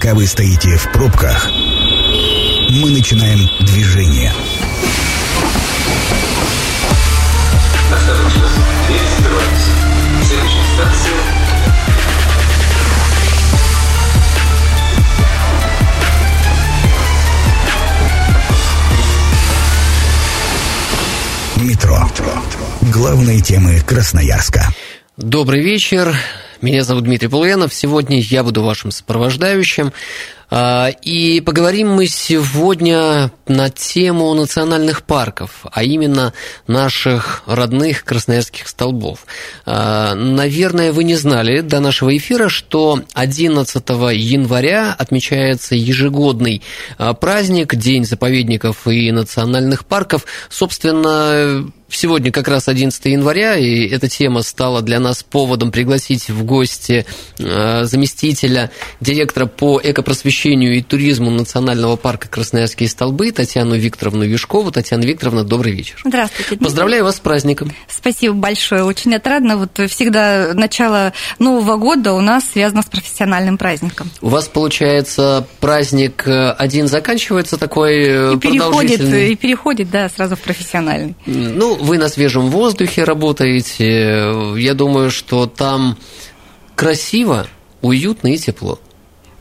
Пока 0.00 0.14
вы 0.14 0.26
стоите 0.26 0.78
в 0.78 0.90
пробках, 0.92 1.50
мы 2.70 2.88
начинаем 2.88 3.40
движение. 3.66 4.32
Осторожно, 7.92 8.48
дверь 8.86 9.02
Метро. 21.68 22.10
Главные 22.80 23.42
темы 23.42 23.80
Красноярска. 23.80 24.66
Добрый 25.18 25.62
вечер. 25.62 26.16
Меня 26.60 26.84
зовут 26.84 27.04
Дмитрий 27.04 27.28
Полуянов. 27.28 27.72
Сегодня 27.72 28.20
я 28.20 28.44
буду 28.44 28.62
вашим 28.62 28.90
сопровождающим. 28.90 29.94
А, 30.50 30.90
И 31.02 31.40
поговорим 31.40 31.88
мы 31.88 32.06
сегодня 32.06 33.30
на 33.48 33.70
тему 33.70 34.34
национальных 34.34 35.04
парков, 35.04 35.64
а 35.72 35.82
именно 35.82 36.34
наших 36.66 37.44
родных 37.46 38.04
красноярских 38.04 38.68
столбов. 38.68 39.24
А, 39.64 40.14
Наверное, 40.14 40.92
вы 40.92 41.04
не 41.04 41.14
знали 41.14 41.60
до 41.62 41.80
нашего 41.80 42.14
эфира, 42.14 42.50
что 42.50 43.00
11 43.14 43.82
января 44.12 44.94
отмечается 44.98 45.74
ежегодный 45.74 46.60
а, 46.98 47.14
праздник, 47.14 47.74
День 47.74 48.04
заповедников 48.04 48.86
и 48.86 49.10
национальных 49.12 49.86
парков. 49.86 50.26
Собственно, 50.50 51.70
Сегодня 51.90 52.30
как 52.30 52.48
раз 52.48 52.68
11 52.68 53.04
января, 53.06 53.56
и 53.56 53.88
эта 53.88 54.08
тема 54.08 54.42
стала 54.42 54.80
для 54.80 55.00
нас 55.00 55.22
поводом 55.22 55.72
пригласить 55.72 56.30
в 56.30 56.44
гости 56.44 57.04
э, 57.38 57.84
заместителя 57.84 58.70
директора 59.00 59.46
по 59.46 59.80
экопросвещению 59.82 60.76
и 60.76 60.82
туризму 60.82 61.30
Национального 61.30 61.96
парка 61.96 62.28
Красноярские 62.28 62.88
столбы 62.88 63.32
Татьяну 63.32 63.76
Викторовну 63.76 64.22
Юшкову. 64.22 64.70
Татьяна 64.70 65.02
Викторовна, 65.02 65.44
добрый 65.44 65.72
вечер. 65.72 66.00
Здравствуйте. 66.04 66.50
Дмитрий. 66.50 66.64
Поздравляю 66.64 67.04
вас 67.04 67.16
с 67.16 67.20
праздником. 67.20 67.72
Спасибо 67.88 68.34
большое. 68.34 68.84
Очень 68.84 69.14
отрадно. 69.14 69.56
Вот 69.56 69.90
всегда 69.90 70.52
начало 70.54 71.12
Нового 71.38 71.76
года 71.76 72.12
у 72.12 72.20
нас 72.20 72.44
связано 72.50 72.82
с 72.82 72.86
профессиональным 72.86 73.58
праздником. 73.58 74.10
У 74.20 74.28
вас, 74.28 74.48
получается, 74.48 75.46
праздник 75.58 76.26
э, 76.26 76.50
один 76.52 76.86
заканчивается 76.86 77.56
такой 77.56 77.94
э, 77.94 78.34
И 78.34 78.38
переходит, 78.38 79.00
и 79.00 79.34
переходит, 79.34 79.90
да, 79.90 80.08
сразу 80.08 80.36
в 80.36 80.40
профессиональный. 80.40 81.14
Ну, 81.26 81.79
вы 81.80 81.98
на 81.98 82.08
свежем 82.08 82.50
воздухе 82.50 83.04
работаете. 83.04 84.32
Я 84.56 84.74
думаю, 84.74 85.10
что 85.10 85.46
там 85.46 85.96
красиво, 86.74 87.46
уютно 87.82 88.28
и 88.28 88.38
тепло. 88.38 88.78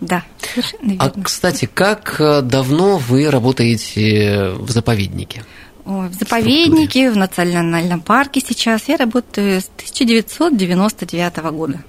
Да, 0.02 0.24
совершенно 0.40 0.96
А, 1.00 1.08
верно. 1.08 1.24
кстати, 1.24 1.70
как 1.72 2.16
э, 2.20 2.42
давно 2.42 2.98
вы 2.98 3.30
работаете 3.30 4.52
в 4.58 4.72
заповеднике? 4.72 5.44
Ой, 5.86 6.08
в 6.08 6.14
заповеднике, 6.14 7.12
в 7.12 7.18
национальном 7.18 8.00
парке 8.02 8.40
сейчас 8.40 8.88
я 8.88 8.96
работаю 8.96 9.60
с 9.60 9.70
1999 9.76 11.38
года. 11.52 11.84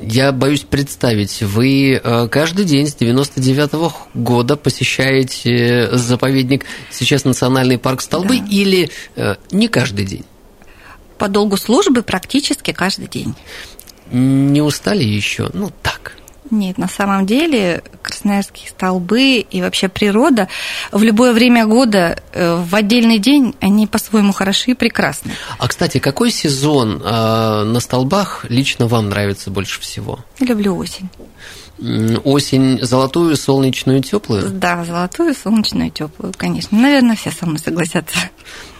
Я 0.00 0.32
боюсь 0.32 0.60
представить, 0.62 1.42
вы 1.42 1.94
э, 2.02 2.28
каждый 2.28 2.64
день 2.64 2.86
с 2.86 2.94
99 2.94 3.92
года 4.14 4.56
посещаете 4.56 5.88
заповедник, 5.92 6.64
сейчас 6.90 7.24
Национальный 7.24 7.78
парк 7.78 8.00
Столбы, 8.02 8.38
Да. 8.38 8.46
или 8.50 8.90
э, 9.16 9.36
не 9.50 9.68
каждый 9.68 10.04
день? 10.04 10.24
По 11.18 11.28
долгу 11.28 11.56
службы 11.56 12.02
практически 12.02 12.72
каждый 12.72 13.08
день. 13.08 13.34
Не 14.12 14.60
устали 14.60 15.02
еще? 15.02 15.48
Ну, 15.52 15.70
так. 15.82 16.12
Нет, 16.50 16.78
на 16.78 16.88
самом 16.88 17.26
деле 17.26 17.82
красноярские 18.02 18.68
столбы 18.68 19.38
и 19.38 19.60
вообще 19.60 19.88
природа 19.88 20.48
в 20.92 21.02
любое 21.02 21.32
время 21.32 21.66
года, 21.66 22.22
э, 22.32 22.56
в 22.56 22.74
отдельный 22.74 23.18
день, 23.18 23.54
они 23.60 23.86
по-своему 23.86 24.32
хороши 24.32 24.72
и 24.72 24.74
прекрасны. 24.74 25.32
А, 25.58 25.68
кстати, 25.68 25.98
какой 25.98 26.30
сезон 26.30 27.02
э, 27.02 27.64
на 27.64 27.80
столбах 27.80 28.46
лично 28.48 28.86
вам 28.86 29.08
нравится 29.08 29.50
больше 29.50 29.80
всего? 29.80 30.20
Люблю 30.40 30.76
осень. 30.76 31.08
Осень 32.24 32.78
золотую, 32.82 33.36
солнечную, 33.36 34.02
теплую? 34.02 34.50
Да, 34.50 34.82
золотую, 34.84 35.34
солнечную, 35.34 35.90
теплую, 35.90 36.32
конечно. 36.34 36.78
Наверное, 36.78 37.16
все 37.16 37.30
со 37.30 37.44
мной 37.44 37.58
согласятся. 37.58 38.16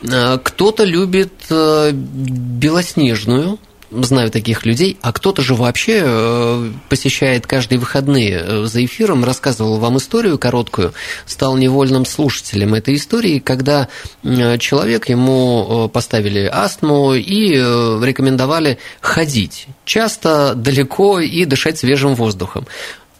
Э, 0.02 0.38
Кто-то 0.42 0.84
любит 0.84 1.32
э, 1.50 1.90
белоснежную, 1.92 3.58
знаю 3.90 4.30
таких 4.30 4.66
людей, 4.66 4.98
а 5.02 5.12
кто-то 5.12 5.42
же 5.42 5.54
вообще 5.54 6.02
э, 6.04 6.70
посещает 6.88 7.46
каждые 7.46 7.78
выходные. 7.78 8.42
Э, 8.42 8.64
За 8.66 8.84
эфиром 8.84 9.24
рассказывал 9.24 9.78
вам 9.78 9.98
историю 9.98 10.38
короткую, 10.38 10.92
стал 11.26 11.56
невольным 11.56 12.04
слушателем 12.04 12.74
этой 12.74 12.96
истории, 12.96 13.38
когда 13.38 13.88
э, 14.22 14.58
человек, 14.58 15.08
ему 15.08 15.88
поставили 15.92 16.48
астму 16.52 17.14
и 17.14 17.52
рекомендовали 17.54 18.78
ходить 19.00 19.66
часто, 19.84 20.54
далеко 20.54 21.20
и 21.20 21.44
дышать 21.44 21.78
свежим 21.78 22.14
воздухом. 22.14 22.66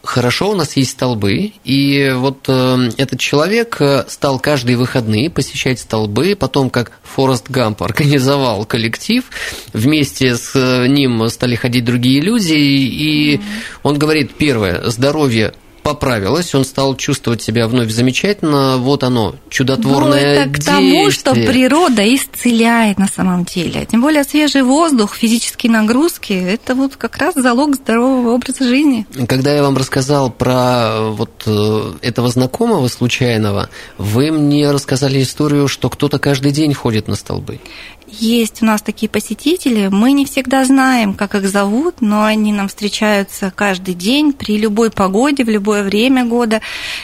Хорошо, 0.07 0.51
у 0.51 0.55
нас 0.55 0.77
есть 0.77 0.93
столбы, 0.93 1.53
и 1.65 2.13
вот 2.15 2.45
э, 2.47 2.91
этот 2.97 3.19
человек 3.19 3.77
э, 3.81 4.05
стал 4.07 4.39
каждые 4.39 4.77
выходные 4.77 5.31
посещать 5.31 5.81
столбы, 5.81 6.37
потом 6.39 6.71
как 6.71 6.93
Форест 7.03 7.51
Гамп 7.51 7.83
организовал 7.83 8.65
коллектив, 8.65 9.25
вместе 9.73 10.37
с 10.37 10.53
э, 10.55 10.87
ним 10.87 11.29
стали 11.29 11.57
ходить 11.57 11.85
другие 11.85 12.21
люди, 12.21 12.55
и 12.55 13.41
он 13.83 13.99
говорит, 13.99 14.33
первое, 14.37 14.89
здоровье 14.91 15.55
поправилось, 15.87 16.53
он 16.53 16.65
стал 16.65 16.97
чувствовать 16.97 17.43
себя 17.43 17.69
вновь 17.69 17.91
замечательно, 17.91 18.77
вот 18.77 19.05
оно, 19.05 19.37
чудотворное 19.49 20.35
ну, 20.35 20.41
это 20.41 20.51
к 20.51 20.65
тому, 20.65 21.13
что 21.13 21.33
природа 21.33 22.03
исцеляет 22.03 22.99
на 22.99 23.07
самом 23.07 23.45
деле. 23.45 23.87
Тем 23.87 24.01
более 24.01 24.25
свежий 24.25 24.63
воздух, 24.63 25.15
физические 25.15 25.71
нагрузки– 25.71 26.33
это 26.33 26.75
вот 26.75 26.97
как 26.97 27.19
раз 27.19 27.37
залог 27.37 27.77
здорового 27.77 28.31
образа 28.31 28.65
жизни. 28.65 29.07
Когда 29.29 29.55
я 29.55 29.63
вам 29.63 29.77
рассказал 29.77 30.29
про 30.29 30.89
э, 30.89 31.11
вот 31.11 31.45
э, 31.47 31.93
этого 32.03 32.31
знакомого 32.31 32.89
случайного, 32.89 33.69
вы 33.97 34.33
мне 34.33 34.73
рассказали 34.73 35.23
историю, 35.23 35.69
что 35.69 35.89
кто-то 35.89 36.19
каждый 36.19 36.51
день 36.51 36.75
ходит 36.75 37.07
на 37.07 37.15
столбы. 37.15 37.61
Есть 38.09 38.63
у 38.63 38.67
нас 38.67 38.83
такие 38.83 39.09
посетители, 39.09 39.89
мы 39.89 40.13
не 40.13 40.25
всегда 40.25 40.65
знаем, 40.65 41.13
как 41.13 41.35
их 41.35 41.49
зовут, 41.49 42.01
но 42.01 42.25
они 42.25 42.53
нам 42.53 42.69
встречаются 42.69 43.53
каждый 43.55 43.95
день 43.95 44.33
при 44.33 44.59
любой 44.59 44.91
погоде, 44.91 45.43
в 45.45 45.49
любое 45.49 45.83
время 45.83 46.25
года, 46.25 46.61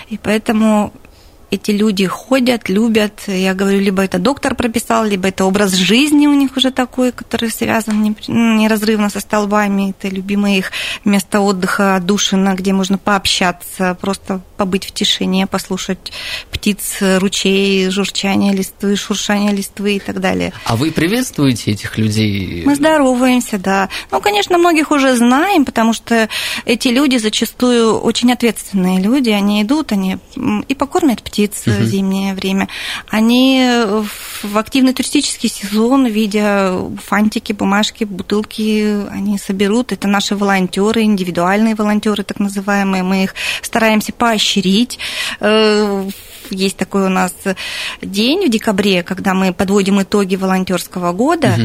и 0.08 0.16
поэтому 0.16 0.92
эти 1.52 1.70
люди 1.70 2.06
ходят, 2.06 2.70
любят. 2.70 3.24
Я 3.26 3.52
говорю, 3.52 3.78
либо 3.78 4.02
это 4.02 4.18
доктор 4.18 4.54
прописал, 4.54 5.04
либо 5.04 5.28
это 5.28 5.44
образ 5.44 5.74
жизни 5.74 6.26
у 6.26 6.32
них 6.32 6.56
уже 6.56 6.70
такой, 6.70 7.12
который 7.12 7.50
связан 7.50 8.02
неразрывно 8.26 9.10
со 9.10 9.20
столбами. 9.20 9.90
Это 9.90 10.08
любимое 10.08 10.56
их 10.56 10.72
место 11.04 11.40
отдыха, 11.40 11.96
отдушина, 11.96 12.54
где 12.54 12.72
можно 12.72 12.96
пообщаться, 12.96 13.94
просто 14.00 14.40
побыть 14.56 14.86
в 14.86 14.92
тишине, 14.92 15.46
послушать 15.46 16.12
птиц, 16.50 16.98
ручей, 17.18 17.90
журчание 17.90 18.54
листвы, 18.54 18.96
шуршание 18.96 19.52
листвы 19.52 19.96
и 19.96 20.00
так 20.00 20.20
далее. 20.20 20.54
А 20.64 20.76
вы 20.76 20.90
приветствуете 20.90 21.72
этих 21.72 21.98
людей? 21.98 22.62
Мы 22.64 22.76
здороваемся, 22.76 23.58
да. 23.58 23.90
Ну, 24.10 24.22
конечно, 24.22 24.56
многих 24.56 24.90
уже 24.90 25.14
знаем, 25.16 25.66
потому 25.66 25.92
что 25.92 26.30
эти 26.64 26.88
люди 26.88 27.18
зачастую 27.18 27.98
очень 27.98 28.32
ответственные 28.32 29.00
люди. 29.00 29.28
Они 29.28 29.62
идут, 29.62 29.92
они 29.92 30.16
и 30.66 30.74
покормят 30.74 31.22
птиц 31.22 31.41
в 31.50 31.84
зимнее 31.84 32.34
время. 32.34 32.68
Они 33.08 33.62
в 34.02 34.32
в 34.42 34.58
активный 34.58 34.92
туристический 34.92 35.48
сезон, 35.48 36.06
видя 36.06 36.74
фантики, 37.06 37.52
бумажки, 37.52 38.04
бутылки, 38.04 39.06
они 39.10 39.38
соберут. 39.38 39.92
Это 39.92 40.08
наши 40.08 40.36
волонтеры, 40.36 41.02
индивидуальные 41.02 41.74
волонтеры, 41.74 42.22
так 42.24 42.40
называемые. 42.40 43.02
Мы 43.02 43.24
их 43.24 43.34
стараемся 43.62 44.12
поощрить. 44.12 44.98
Э, 45.40 46.08
Есть 46.50 46.76
такой 46.76 47.06
у 47.06 47.08
нас 47.08 47.32
день 48.02 48.46
в 48.46 48.50
декабре, 48.50 49.02
когда 49.02 49.32
мы 49.32 49.52
подводим 49.52 50.02
итоги 50.02 50.36
волонтерского 50.36 51.12
года 51.12 51.56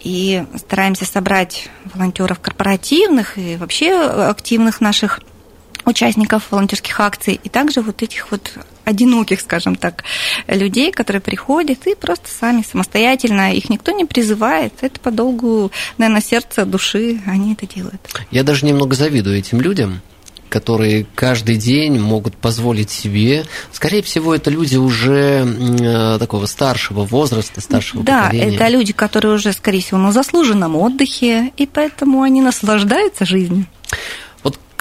и 0.00 0.44
стараемся 0.56 1.04
собрать 1.04 1.68
волонтеров 1.94 2.40
корпоративных 2.40 3.38
и 3.38 3.56
вообще 3.56 3.92
активных 3.94 4.80
наших 4.80 5.20
участников 5.84 6.44
волонтерских 6.50 6.98
акций, 7.00 7.40
и 7.42 7.48
также 7.48 7.80
вот 7.80 8.02
этих 8.02 8.30
вот 8.30 8.52
одиноких, 8.84 9.40
скажем 9.40 9.76
так, 9.76 10.04
людей, 10.48 10.92
которые 10.92 11.20
приходят 11.20 11.86
и 11.86 11.94
просто 11.94 12.28
сами 12.28 12.64
самостоятельно, 12.68 13.54
их 13.54 13.70
никто 13.70 13.92
не 13.92 14.04
призывает, 14.04 14.72
это 14.80 14.98
по 15.00 15.10
долгу, 15.10 15.70
наверное, 15.98 16.22
сердца, 16.22 16.64
души, 16.64 17.20
они 17.26 17.54
это 17.54 17.66
делают. 17.66 18.00
Я 18.30 18.42
даже 18.42 18.66
немного 18.66 18.94
завидую 18.94 19.38
этим 19.38 19.60
людям, 19.60 20.00
которые 20.48 21.06
каждый 21.14 21.56
день 21.56 21.98
могут 21.98 22.36
позволить 22.36 22.90
себе. 22.90 23.46
Скорее 23.72 24.02
всего, 24.02 24.34
это 24.34 24.50
люди 24.50 24.76
уже 24.76 25.46
э, 25.46 26.18
такого 26.18 26.44
старшего 26.44 27.04
возраста, 27.06 27.62
старшего 27.62 28.04
Да, 28.04 28.24
поколения. 28.24 28.56
это 28.56 28.68
люди, 28.68 28.92
которые 28.92 29.34
уже, 29.36 29.52
скорее 29.54 29.80
всего, 29.80 29.98
на 29.98 30.12
заслуженном 30.12 30.76
отдыхе, 30.76 31.52
и 31.56 31.66
поэтому 31.66 32.20
они 32.20 32.42
наслаждаются 32.42 33.24
жизнью. 33.24 33.64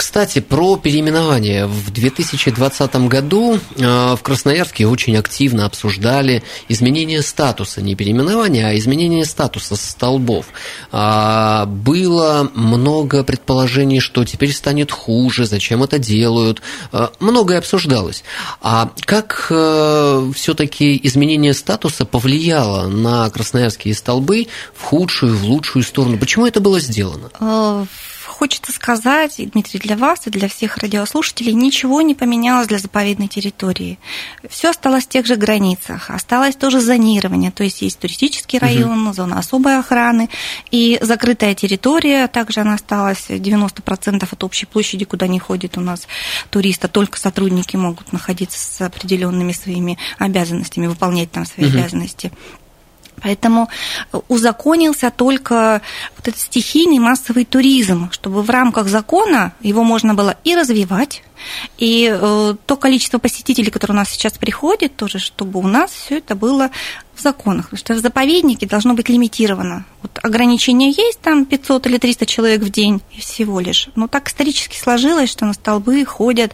Кстати, 0.01 0.39
про 0.39 0.77
переименование. 0.77 1.68
В 1.68 1.92
2020 1.92 2.95
году 3.07 3.59
э, 3.77 4.15
в 4.15 4.19
Красноярске 4.24 4.88
очень 4.88 5.15
активно 5.15 5.68
обсуждали 5.68 6.42
изменение 6.68 7.21
статуса, 7.21 7.83
не 7.83 7.94
переименование, 7.94 8.65
а 8.65 8.75
изменение 8.80 9.25
статуса 9.25 9.75
столбов. 9.75 10.48
А, 10.92 11.68
было 11.68 12.50
много 12.56 13.24
предположений, 13.24 14.00
что 14.00 14.25
теперь 14.25 14.53
станет 14.53 14.92
хуже, 14.92 15.45
зачем 15.45 15.83
это 15.83 16.00
делают. 16.00 16.63
А, 16.92 17.12
многое 17.19 17.59
обсуждалось. 17.59 18.24
А 18.59 18.89
как 19.01 19.50
э, 19.51 20.31
все-таки 20.33 21.00
изменение 21.03 21.53
статуса 21.53 22.06
повлияло 22.06 22.88
на 22.88 23.30
красноярские 23.30 23.94
столбы 23.94 24.48
в 24.74 24.81
худшую, 24.81 25.38
в 25.38 25.44
лучшую 25.44 25.83
сторону? 25.83 26.18
Почему 26.18 26.48
это 26.48 26.59
было 26.59 26.80
сделано? 26.80 27.30
Хочется 28.41 28.71
сказать, 28.71 29.35
Дмитрий, 29.38 29.79
для 29.79 29.95
вас 29.95 30.25
и 30.25 30.31
для 30.31 30.47
всех 30.47 30.77
радиослушателей, 30.77 31.53
ничего 31.53 32.01
не 32.01 32.15
поменялось 32.15 32.65
для 32.65 32.79
заповедной 32.79 33.27
территории. 33.27 33.99
Все 34.49 34.71
осталось 34.71 35.03
в 35.03 35.09
тех 35.09 35.27
же 35.27 35.35
границах. 35.35 36.09
Осталось 36.09 36.55
тоже 36.55 36.81
зонирование, 36.81 37.51
то 37.51 37.63
есть 37.63 37.83
есть 37.83 37.99
туристический 37.99 38.57
район, 38.57 39.05
угу. 39.05 39.13
зона 39.13 39.38
особой 39.38 39.77
охраны 39.77 40.27
и 40.71 40.97
закрытая 41.03 41.53
территория. 41.53 42.27
Также 42.27 42.61
она 42.61 42.73
осталась 42.73 43.29
90% 43.29 44.27
от 44.31 44.43
общей 44.43 44.65
площади, 44.65 45.05
куда 45.05 45.27
не 45.27 45.38
ходит 45.38 45.77
у 45.77 45.81
нас 45.81 46.07
туриста. 46.49 46.88
Только 46.88 47.19
сотрудники 47.19 47.75
могут 47.75 48.11
находиться 48.11 48.57
с 48.57 48.81
определенными 48.81 49.51
своими 49.51 49.99
обязанностями, 50.17 50.88
выполнять 50.88 51.31
там 51.31 51.45
свои 51.45 51.67
угу. 51.67 51.77
обязанности. 51.77 52.31
Поэтому 53.21 53.69
узаконился 54.27 55.12
только 55.12 55.81
вот 56.18 56.27
этот 56.27 56.39
стихийный 56.39 57.00
массовый 57.00 57.45
туризм, 57.45 58.09
чтобы 58.12 58.41
в 58.41 58.50
рамках 58.50 58.88
закона 58.88 59.53
его 59.62 59.83
можно 59.83 60.13
было 60.13 60.38
и 60.44 60.56
развивать, 60.56 61.23
и 61.77 62.09
э, 62.12 62.56
то 62.65 62.75
количество 62.77 63.18
посетителей, 63.18 63.71
которые 63.71 63.95
у 63.95 64.00
нас 64.00 64.09
сейчас 64.09 64.33
приходит, 64.33 64.95
тоже, 64.95 65.19
чтобы 65.19 65.59
у 65.59 65.68
нас 65.68 65.91
все 65.91 66.18
это 66.18 66.35
было 66.35 66.71
в 67.21 67.23
законах. 67.23 67.69
Потому 67.69 67.77
что 67.77 67.94
в 67.94 68.00
заповеднике 68.00 68.65
должно 68.65 68.94
быть 68.94 69.09
лимитировано. 69.09 69.85
Вот 70.01 70.19
ограничение 70.21 70.91
есть, 70.91 71.21
там 71.21 71.45
500 71.45 71.88
или 71.88 71.97
300 71.97 72.25
человек 72.25 72.62
в 72.62 72.69
день 72.69 73.01
и 73.15 73.21
всего 73.21 73.59
лишь. 73.59 73.88
Но 73.95 74.07
так 74.07 74.27
исторически 74.27 74.77
сложилось, 74.77 75.29
что 75.29 75.45
на 75.45 75.53
столбы 75.53 76.03
ходят 76.06 76.53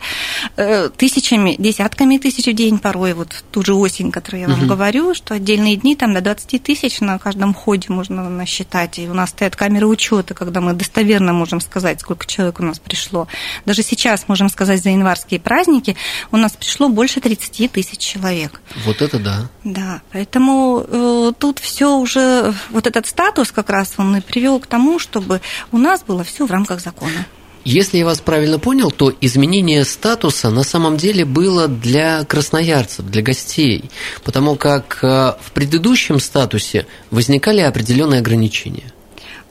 э, 0.56 0.90
тысячами, 0.90 1.56
десятками 1.58 2.18
тысяч 2.18 2.46
в 2.46 2.54
день 2.54 2.78
порой. 2.78 3.14
Вот 3.14 3.44
ту 3.52 3.64
же 3.64 3.74
осень, 3.74 4.12
которую 4.12 4.42
я 4.42 4.48
вам 4.48 4.60
угу. 4.60 4.68
говорю, 4.68 5.16
что 5.16 5.34
отдельные 5.34 5.78
дни 5.78 5.96
там 5.96 6.14
до 6.14 6.22
20 6.22 6.62
тысяч 6.62 7.00
на 7.00 7.18
каждом 7.18 7.54
ходе 7.54 7.88
можно 7.90 8.30
насчитать. 8.30 9.00
И 9.00 9.08
у 9.08 9.14
нас 9.14 9.30
стоят 9.30 9.56
камеры 9.56 9.88
учета, 9.88 10.34
когда 10.34 10.62
мы 10.62 10.74
достоверно 10.74 11.34
можем 11.34 11.62
сказать, 11.62 12.02
сколько 12.02 12.28
человек 12.28 12.60
у 12.60 12.64
нас 12.64 12.80
пришло. 12.80 13.28
Даже 13.66 13.82
сейчас 13.82 14.28
можем 14.28 14.50
сказать, 14.50 14.68
сказать, 14.68 14.84
за 14.84 14.90
январские 14.90 15.40
праздники 15.40 15.96
у 16.32 16.38
нас 16.38 16.54
пришло 16.54 16.90
больше 16.90 17.22
30 17.22 17.72
тысяч 17.72 18.00
человек. 18.00 18.62
Вот 18.86 19.02
это 19.02 19.20
да. 19.20 19.50
Да, 19.64 20.02
поэтому 20.12 20.57
э, 20.88 21.32
тут 21.38 21.60
все 21.60 21.98
уже, 21.98 22.54
вот 22.70 22.88
этот 22.88 23.08
статус 23.08 23.52
как 23.52 23.70
раз 23.70 23.94
он 23.98 24.18
и 24.18 24.22
привел 24.22 24.60
к 24.60 24.68
тому, 24.68 25.00
чтобы 25.00 25.42
у 25.72 25.78
нас 25.78 26.04
было 26.04 26.24
все 26.24 26.46
в 26.46 26.52
рамках 26.52 26.82
закона. 26.82 27.26
Если 27.64 27.98
я 27.98 28.06
вас 28.06 28.22
правильно 28.22 28.60
понял, 28.60 28.92
то 28.92 29.14
изменение 29.20 29.84
статуса 29.84 30.50
на 30.50 30.64
самом 30.64 30.96
деле 30.96 31.26
было 31.26 31.68
для 31.68 32.24
красноярцев, 32.24 33.06
для 33.08 33.22
гостей, 33.22 33.90
потому 34.24 34.56
как 34.56 35.00
э, 35.04 35.34
в 35.42 35.52
предыдущем 35.52 36.20
статусе 36.20 36.88
возникали 37.12 37.60
определенные 37.60 38.20
ограничения. 38.22 38.94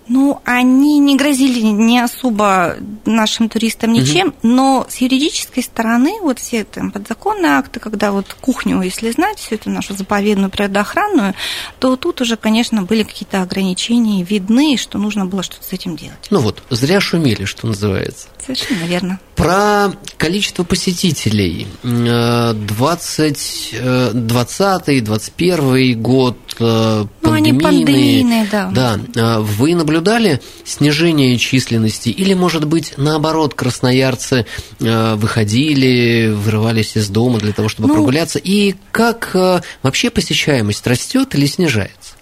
Ну, 0.09 0.41
они 0.45 0.99
не 0.99 1.17
грозили 1.17 1.61
не 1.61 1.99
особо 1.99 2.77
нашим 3.05 3.49
туристам 3.49 3.93
ничем, 3.93 4.29
угу. 4.29 4.37
но 4.43 4.87
с 4.89 4.97
юридической 4.99 5.63
стороны 5.63 6.19
вот 6.21 6.39
все 6.39 6.65
там 6.65 6.91
подзаконные 6.91 7.53
акты, 7.53 7.81
когда 7.81 8.13
вот 8.13 8.35
кухню, 8.41 8.83
если 8.83 9.11
знать, 9.11 9.39
всю 9.39 9.57
эту 9.57 9.71
нашу 9.71 9.95
заповедную 9.95 10.51
природоохранную, 10.51 11.35
то 11.79 11.97
тут 11.97 12.21
уже, 12.21 12.37
конечно, 12.37 12.83
были 12.83 13.03
какие-то 13.03 13.43
ограничения 13.43 14.23
видны, 14.23 14.77
что 14.77 14.99
нужно 14.99 15.27
было 15.27 15.43
что-то 15.43 15.65
с 15.65 15.73
этим 15.73 15.97
делать. 15.97 16.19
Ну 16.31 16.41
вот, 16.41 16.63
зря 16.71 17.01
шумели, 17.01 17.45
что 17.45 17.67
называется. 17.67 18.29
Совершенно 18.45 18.85
верно. 18.85 19.19
Про 19.35 19.93
количество 20.17 20.63
посетителей. 20.65 21.67
20, 21.83 23.75
20 24.13 25.05
21 25.05 26.03
год, 26.03 26.39
пандемийный. 26.59 27.05
Э, 27.05 27.07
ну, 27.23 27.33
они 27.33 27.53
пандемийные, 27.53 28.49
да. 28.51 28.71
Да. 28.73 28.99
Э, 29.15 29.41
вы 29.41 29.75
наблюдали 29.97 30.41
снижение 30.65 31.37
численности 31.39 32.09
или, 32.09 32.35
может 32.35 32.65
быть, 32.65 32.95
наоборот, 32.97 33.55
красноярцы 33.55 34.47
э, 34.81 35.15
выходили, 35.15 36.33
вырывались 36.33 36.97
из 36.97 37.09
дома 37.09 37.39
для 37.39 37.53
того, 37.53 37.69
чтобы 37.69 37.89
ну, 37.89 37.95
прогуляться? 37.95 38.39
И 38.39 38.75
как 38.93 39.35
вообще 39.83 40.11
посещаемость 40.11 40.87
растет 40.87 41.35
или 41.35 41.47
снижается? 41.47 42.15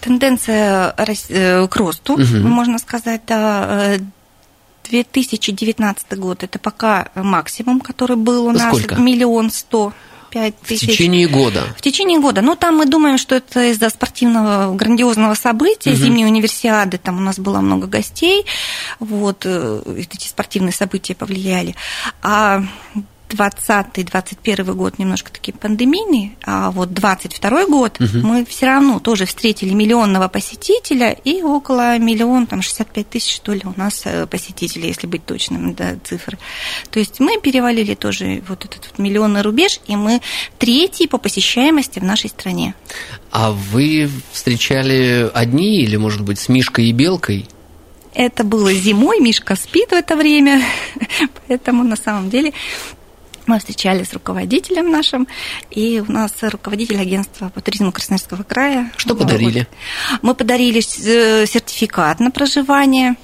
Тенденция 0.00 0.94
к 1.68 1.76
росту, 1.76 2.14
угу. 2.14 2.22
можно 2.22 2.78
сказать, 2.78 3.22
да, 3.26 3.96
2019 4.88 6.18
год 6.18 6.44
это 6.44 6.58
пока 6.60 7.08
максимум, 7.14 7.80
который 7.80 8.16
был 8.16 8.46
у 8.46 8.52
нас 8.52 8.68
Сколько? 8.68 8.94
миллион 8.96 9.50
сто 9.50 9.92
пять 10.36 10.60
тысяч. 10.60 10.88
В 10.88 10.90
течение 10.90 11.28
года? 11.28 11.74
В 11.78 11.80
течение 11.80 12.20
года. 12.20 12.42
Ну, 12.42 12.56
там 12.56 12.76
мы 12.76 12.84
думаем, 12.84 13.16
что 13.16 13.34
это 13.34 13.70
из-за 13.70 13.88
спортивного 13.88 14.74
грандиозного 14.74 15.32
события, 15.32 15.92
угу. 15.92 15.98
зимней 15.98 16.26
универсиады, 16.26 16.98
там 16.98 17.16
у 17.16 17.20
нас 17.20 17.38
было 17.38 17.60
много 17.60 17.86
гостей, 17.86 18.44
вот, 18.98 19.46
э, 19.46 19.82
эти 19.96 20.28
спортивные 20.28 20.72
события 20.72 21.14
повлияли. 21.14 21.74
А 22.22 22.62
20-21 23.28 24.74
год 24.74 24.98
немножко 24.98 25.32
такие 25.32 25.52
пандемийные, 25.52 26.36
а 26.44 26.70
вот 26.70 26.92
22 26.92 27.66
год 27.66 28.00
угу. 28.00 28.26
мы 28.26 28.44
все 28.44 28.66
равно 28.66 29.00
тоже 29.00 29.26
встретили 29.26 29.74
миллионного 29.74 30.28
посетителя 30.28 31.10
и 31.24 31.42
около 31.42 31.98
миллион, 31.98 32.46
там 32.46 32.62
65 32.62 33.08
тысяч, 33.08 33.34
что 33.34 33.52
ли, 33.52 33.62
у 33.64 33.78
нас 33.78 34.02
э, 34.04 34.26
посетителей, 34.26 34.88
если 34.88 35.06
быть 35.06 35.24
точным, 35.24 35.74
да, 35.74 35.96
цифры. 36.04 36.38
То 36.90 36.98
есть 36.98 37.20
мы 37.20 37.40
перевалили 37.40 37.94
тоже 37.94 38.42
вот 38.48 38.64
этот 38.64 38.86
вот 38.90 38.98
миллионный 38.98 39.42
рубеж, 39.42 39.80
и 39.86 39.96
мы 39.96 40.20
третий 40.58 41.08
по 41.08 41.18
посещаемости 41.18 41.98
в 41.98 42.04
нашей 42.04 42.30
стране. 42.30 42.74
А 43.30 43.50
вы 43.50 44.08
встречали 44.32 45.30
одни 45.34 45.82
или, 45.82 45.96
может 45.96 46.22
быть, 46.22 46.38
с 46.38 46.48
Мишкой 46.48 46.86
и 46.86 46.92
Белкой? 46.92 47.46
Это 48.16 48.44
было 48.44 48.72
зимой, 48.72 49.20
Мишка 49.20 49.56
спит 49.56 49.90
в 49.90 49.92
это 49.92 50.16
время, 50.16 50.62
поэтому 51.46 51.84
на 51.84 51.96
самом 51.96 52.30
деле 52.30 52.54
мы 53.46 53.58
встречались 53.58 54.08
с 54.08 54.12
руководителем 54.12 54.90
нашим, 54.90 55.26
и 55.70 56.02
у 56.06 56.10
нас 56.10 56.32
руководитель 56.42 57.00
агентства 57.00 57.48
по 57.48 57.60
туризму 57.60 57.92
Красноярского 57.92 58.42
края. 58.42 58.92
Что 58.96 59.14
подарили? 59.14 59.66
Мы 60.22 60.34
подарили 60.34 60.80
э, 60.80 61.46
сертификат 61.46 62.20
на 62.20 62.30
проживание 62.30 63.16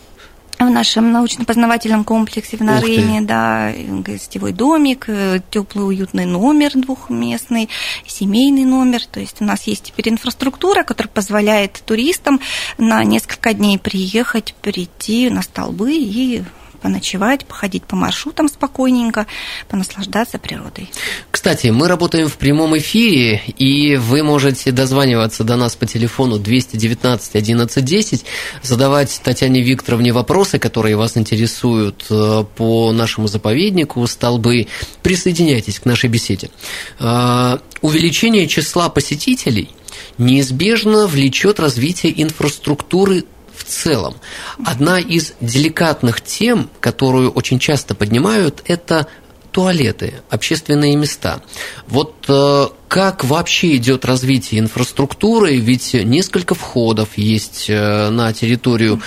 в 0.59 0.71
нашем 0.71 1.13
научно-познавательном 1.13 2.05
комплексе 2.05 2.57
в 2.57 2.61
Нарыне, 2.61 3.23
да, 3.23 3.73
гостевой 3.77 4.53
домик, 4.53 5.07
э, 5.09 5.41
теплый 5.51 5.87
уютный 5.89 6.25
номер 6.25 6.73
двухместный, 6.75 7.69
семейный 8.07 8.65
номер. 8.65 9.05
То 9.07 9.21
есть 9.21 9.41
у 9.41 9.45
нас 9.45 9.65
есть 9.65 9.85
теперь 9.85 10.11
инфраструктура, 10.11 10.83
которая 10.83 11.13
позволяет 11.13 11.83
туристам 11.85 12.41
на 12.79 13.03
несколько 13.05 13.55
дней 13.55 13.79
приехать, 13.79 14.55
прийти 14.63 15.31
на 15.31 15.43
столбы 15.43 15.95
и 15.95 16.43
поночевать, 16.83 17.47
походить 17.47 17.85
по 17.85 17.97
маршрутам 17.97 18.49
спокойненько, 18.49 19.27
понаслаждаться 19.69 20.39
природой. 20.39 20.91
Кстати, 21.31 21.69
мы 21.69 21.89
работаем 21.89 22.29
в 22.29 22.37
прямом 22.37 22.77
эфире, 22.79 23.43
и 23.57 23.97
вы 23.97 24.23
можете 24.23 24.73
дозваниваться 24.73 25.45
до 25.45 25.57
нас 25.57 25.77
по 25.77 25.87
телефону 25.87 26.39
219 26.39 27.37
1110, 27.37 28.25
задавать 28.63 29.21
Татьяне 29.23 29.63
Викторовне 29.63 30.13
вопросы, 30.13 30.59
которые 30.59 30.97
вас 30.97 31.17
интересуют 31.17 32.05
э, 32.11 32.45
по 32.57 32.93
нашему 32.93 33.29
заповеднику 33.29 34.07
«Столбы». 34.07 34.67
Присоединяйтесь 35.03 35.79
к 35.79 35.85
нашей 35.85 36.11
беседе. 36.11 36.51
Э, 36.99 37.59
увеличение 37.81 38.47
числа 38.49 38.89
посетителей 38.89 39.71
неизбежно 40.19 41.07
влечет 41.07 41.61
развитие 41.61 42.21
инфраструктуры 42.23 43.25
в 43.63 43.69
целом. 43.69 44.17
Одна 44.65 44.99
из 44.99 45.35
деликатных 45.41 46.21
тем, 46.21 46.69
которую 46.81 47.31
очень 47.31 47.59
часто 47.59 47.95
поднимают, 47.95 48.63
это 48.67 49.07
туалеты, 49.53 50.15
общественные 50.31 50.97
места. 50.97 51.43
Вот 51.87 52.25
э, 52.27 52.69
как 52.89 53.23
вообще 53.23 53.77
идет 53.77 54.05
развитие 54.05 54.61
инфраструктуры? 54.61 55.57
Ведь 55.57 55.95
несколько 55.95 56.55
входов 56.55 57.17
есть 57.17 57.67
э, 57.69 58.09
на 58.09 58.33
территорию 58.33 59.03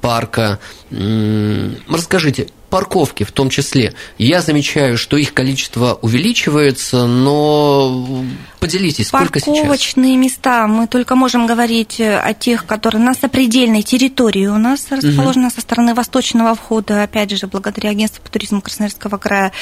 парка. 0.00 0.58
Расскажите, 0.90 2.48
парковки 2.70 3.24
в 3.24 3.32
том 3.32 3.50
числе. 3.50 3.94
Я 4.16 4.40
замечаю, 4.40 4.96
что 4.96 5.16
их 5.16 5.34
количество 5.34 5.98
увеличивается, 6.00 7.06
но 7.06 8.24
поделитесь, 8.60 9.08
сколько 9.08 9.40
сейчас? 9.40 9.56
Парковочные 9.56 10.16
места, 10.16 10.66
мы 10.66 10.86
только 10.86 11.16
можем 11.16 11.46
говорить 11.46 12.00
о 12.00 12.32
тех, 12.32 12.64
которые 12.64 13.02
на 13.02 13.14
сопредельной 13.14 13.82
территории 13.82 14.46
у 14.46 14.58
нас 14.58 14.86
расположены 14.90 15.48
угу. 15.48 15.54
со 15.54 15.60
стороны 15.60 15.94
восточного 15.94 16.54
входа, 16.54 17.02
опять 17.02 17.36
же, 17.36 17.46
благодаря 17.46 17.90
агентству 17.90 18.22
по 18.22 18.30
туризму 18.30 18.60
Красноярского 18.60 19.18
края, 19.18 19.52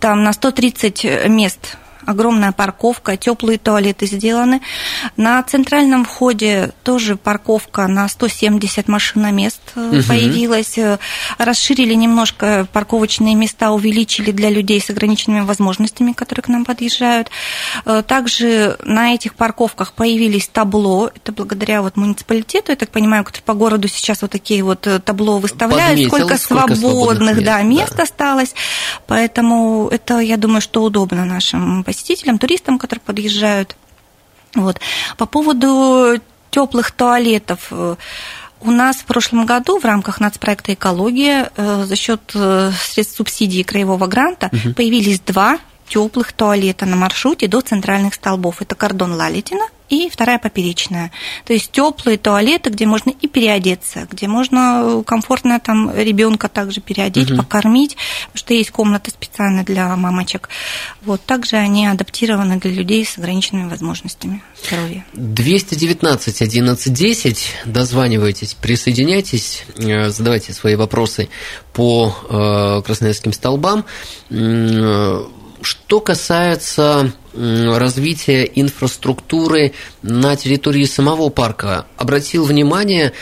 там 0.00 0.24
на 0.24 0.32
130 0.32 1.28
мест 1.28 1.76
огромная 2.06 2.52
парковка, 2.52 3.16
теплые 3.16 3.58
туалеты 3.58 4.06
сделаны. 4.06 4.62
На 5.16 5.42
центральном 5.42 6.04
входе 6.04 6.72
тоже 6.84 7.16
парковка 7.16 7.86
на 7.88 8.08
170 8.08 8.88
машиномест 8.88 9.60
угу. 9.74 10.02
появилась. 10.08 10.78
Расширили 11.38 11.94
немножко 11.94 12.66
парковочные 12.72 13.34
места, 13.34 13.72
увеличили 13.72 14.30
для 14.30 14.50
людей 14.50 14.80
с 14.80 14.88
ограниченными 14.90 15.44
возможностями, 15.44 16.12
которые 16.12 16.44
к 16.44 16.48
нам 16.48 16.64
подъезжают. 16.64 17.30
Э, 17.84 18.02
также 18.06 18.78
на 18.84 19.14
этих 19.14 19.34
парковках 19.34 19.92
появились 19.92 20.48
табло. 20.48 21.10
Это 21.14 21.32
благодаря 21.32 21.82
вот 21.82 21.96
муниципалитету, 21.96 22.72
я 22.72 22.76
так 22.76 22.90
понимаю, 22.90 23.24
который 23.24 23.42
по 23.42 23.54
городу 23.54 23.88
сейчас 23.88 24.22
вот 24.22 24.30
такие 24.30 24.62
вот 24.62 24.86
э, 24.86 25.00
табло 25.00 25.38
выставляют, 25.38 25.90
Подметил, 25.90 26.08
сколько, 26.08 26.38
сколько 26.38 26.74
свободных, 26.76 27.44
да, 27.44 27.62
мест 27.62 27.94
да. 27.96 28.04
осталось. 28.04 28.54
Поэтому 29.06 29.88
это, 29.90 30.20
я 30.20 30.36
думаю, 30.36 30.60
что 30.60 30.82
удобно 30.82 31.24
нашим 31.24 31.82
посетителям 31.84 31.95
посетителям, 31.96 32.38
туристам, 32.38 32.78
которые 32.78 33.02
подъезжают. 33.02 33.76
Вот. 34.54 34.80
По 35.16 35.24
поводу 35.26 36.20
теплых 36.50 36.90
туалетов. 36.90 37.68
Э, 37.70 37.96
у 38.60 38.70
нас 38.70 38.96
в 38.96 39.04
прошлом 39.04 39.46
году 39.46 39.78
в 39.78 39.84
рамках 39.84 40.20
нацпроекта 40.20 40.74
«Экология» 40.74 41.50
э, 41.56 41.84
за 41.84 41.96
счет 41.96 42.20
э, 42.34 42.70
средств 42.78 43.16
субсидии 43.16 43.62
краевого 43.62 44.06
гранта 44.06 44.50
угу. 44.52 44.74
появились 44.74 45.20
два 45.20 45.58
теплых 45.88 46.32
туалета 46.32 46.84
на 46.84 46.96
маршруте 46.96 47.48
до 47.48 47.60
центральных 47.60 48.14
столбов. 48.14 48.60
Это 48.60 48.74
кордон 48.74 49.14
Лалитина 49.14 49.66
и 49.88 50.08
вторая 50.10 50.38
поперечная. 50.38 51.12
То 51.44 51.52
есть 51.52 51.70
теплые 51.70 52.18
туалеты, 52.18 52.70
где 52.70 52.86
можно 52.86 53.10
и 53.10 53.28
переодеться, 53.28 54.06
где 54.10 54.28
можно 54.28 55.02
комфортно 55.06 55.60
там 55.60 55.94
ребенка 55.94 56.48
также 56.48 56.80
переодеть, 56.80 57.30
угу. 57.30 57.38
покормить, 57.38 57.96
потому 58.26 58.38
что 58.38 58.54
есть 58.54 58.70
комната 58.70 59.10
специально 59.10 59.64
для 59.64 59.94
мамочек. 59.96 60.48
Вот 61.02 61.24
также 61.24 61.56
они 61.56 61.86
адаптированы 61.86 62.58
для 62.58 62.70
людей 62.70 63.04
с 63.04 63.18
ограниченными 63.18 63.68
возможностями 63.68 64.42
здоровья. 64.66 65.04
219 65.12 66.42
11 66.42 66.92
10, 66.92 67.52
дозванивайтесь, 67.64 68.54
присоединяйтесь, 68.54 69.64
э, 69.78 70.10
задавайте 70.10 70.52
свои 70.52 70.74
вопросы 70.74 71.28
по 71.72 72.14
э, 72.28 72.82
красноярским 72.84 73.32
столбам. 73.32 73.84
Что 75.62 76.00
касается 76.00 77.12
развития 77.36 78.44
инфраструктуры 78.44 79.72
на 80.02 80.36
территории 80.36 80.84
самого 80.84 81.28
парка, 81.28 81.86
обратил 81.96 82.44
внимание, 82.44 83.12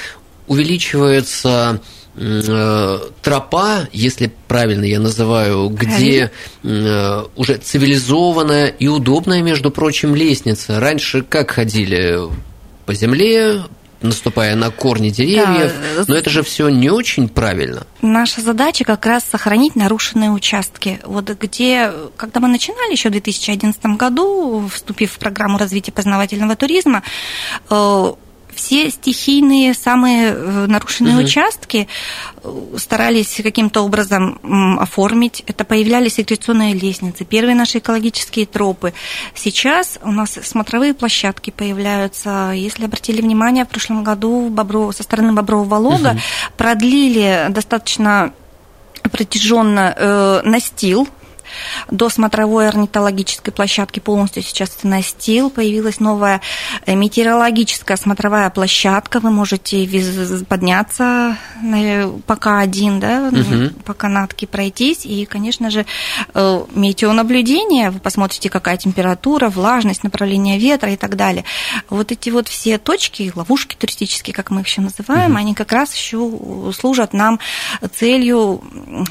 увеличивается 0.47 1.81
э, 2.17 2.99
тропа, 3.23 3.89
если 3.93 4.31
правильно 4.49 4.85
я 4.85 5.01
называю, 5.01 5.69
где 5.69 6.31
э, 6.63 7.25
уже 7.37 7.57
цивилизованная 7.57 8.69
и 8.69 8.89
удобная, 8.89 9.43
между 9.43 9.71
прочим, 9.71 10.15
лестница. 10.15 10.81
Раньше 10.81 11.23
как 11.23 11.51
ходили? 11.51 12.19
По 12.87 12.95
земле, 12.95 13.63
наступая 14.03 14.55
на 14.57 14.71
корни 14.71 15.11
деревьев, 15.11 15.73
да. 15.97 16.05
но 16.07 16.15
это 16.15 16.31
же 16.31 16.43
все 16.43 16.69
не 16.69 16.91
очень 16.91 17.29
правильно. 17.29 17.87
Наша 18.03 18.41
задача 18.41 18.85
как 18.85 19.07
раз 19.07 19.25
сохранить 19.25 19.77
нарушенные 19.77 20.31
участки. 20.31 21.01
Вот 21.05 21.31
где, 21.31 21.93
когда 22.17 22.41
мы 22.41 22.49
начинали 22.49 22.93
еще 22.93 23.09
в 23.09 23.13
2011 23.13 23.85
году, 23.97 24.69
вступив 24.73 25.13
в 25.13 25.19
программу 25.19 25.59
развития 25.59 25.93
познавательного 25.93 26.57
туризма, 26.57 27.03
э, 27.71 28.13
все 28.55 28.91
стихийные, 28.91 29.75
самые 29.75 30.29
э, 30.29 30.67
нарушенные 30.67 31.17
угу. 31.17 31.25
участки 31.25 31.89
э, 32.43 32.77
старались 32.77 33.41
каким-то 33.43 33.83
образом 33.83 34.39
оформить. 34.81 35.43
Это 35.47 35.65
появлялись 35.65 36.15
секреционные 36.15 36.75
лестницы, 36.75 37.25
первые 37.25 37.55
наши 37.55 37.79
экологические 37.79 38.47
тропы. 38.47 38.95
Сейчас 39.35 39.99
у 40.03 40.13
нас 40.13 40.39
смотровые 40.43 40.95
площадки 40.95 41.51
появляются. 41.51 42.53
Если 42.55 42.85
обратили 42.85 43.21
внимание, 43.21 43.65
в 43.65 43.69
прошлом 43.69 44.05
году 44.05 44.49
Бобро, 44.49 44.93
со 44.93 45.03
стороны 45.03 45.33
Бобрового 45.33 45.77
лога 45.77 46.11
угу. 46.11 46.21
продлили 46.57 47.47
достаточно 47.51 48.33
протяженно 49.11 49.95
э, 49.97 50.41
настил 50.45 51.09
до 51.91 52.09
смотровой 52.09 52.69
орнитологической 52.69 53.53
площадки 53.53 54.01
полностью 54.01 54.43
сейчас 54.43 54.71
настил. 54.83 55.51
Появилась 55.51 56.01
новая 56.01 56.41
э, 56.87 56.95
метеорологическая 56.95 57.97
смотровая 57.97 58.51
площадка. 58.51 59.21
Вы 59.21 59.31
можете 59.31 59.89
подняться 60.49 61.37
пока 62.27 62.61
один, 62.61 63.01
да, 63.01 63.31
угу. 63.33 63.71
по 63.85 63.95
канатке 63.95 64.47
пройтись. 64.47 65.05
И, 65.05 65.25
конечно 65.27 65.71
же, 65.71 65.87
э, 66.35 66.65
метеонаблюдение. 66.75 67.91
Вы 67.91 68.01
посмотрите, 68.01 68.51
какая 68.51 68.77
температура, 68.77 69.49
влажность, 69.49 70.05
направление 70.05 70.59
ветра 70.59 70.93
и 70.93 70.97
так 70.97 71.17
далее. 71.17 71.45
Вот 71.91 72.13
эти 72.13 72.31
вот 72.31 72.49
все 72.49 72.79
точки, 72.79 73.33
ловушки 73.35 73.77
туристические, 73.77 74.35
как 74.35 74.51
мы 74.51 74.63
их 74.63 74.67
еще 74.67 74.81
называем, 74.81 75.33
угу. 75.33 75.39
они 75.39 75.55
как 75.55 75.73
раз 75.73 75.95
еще 75.95 76.31
служат 76.77 77.13
нам 77.13 77.39
целью 77.95 78.63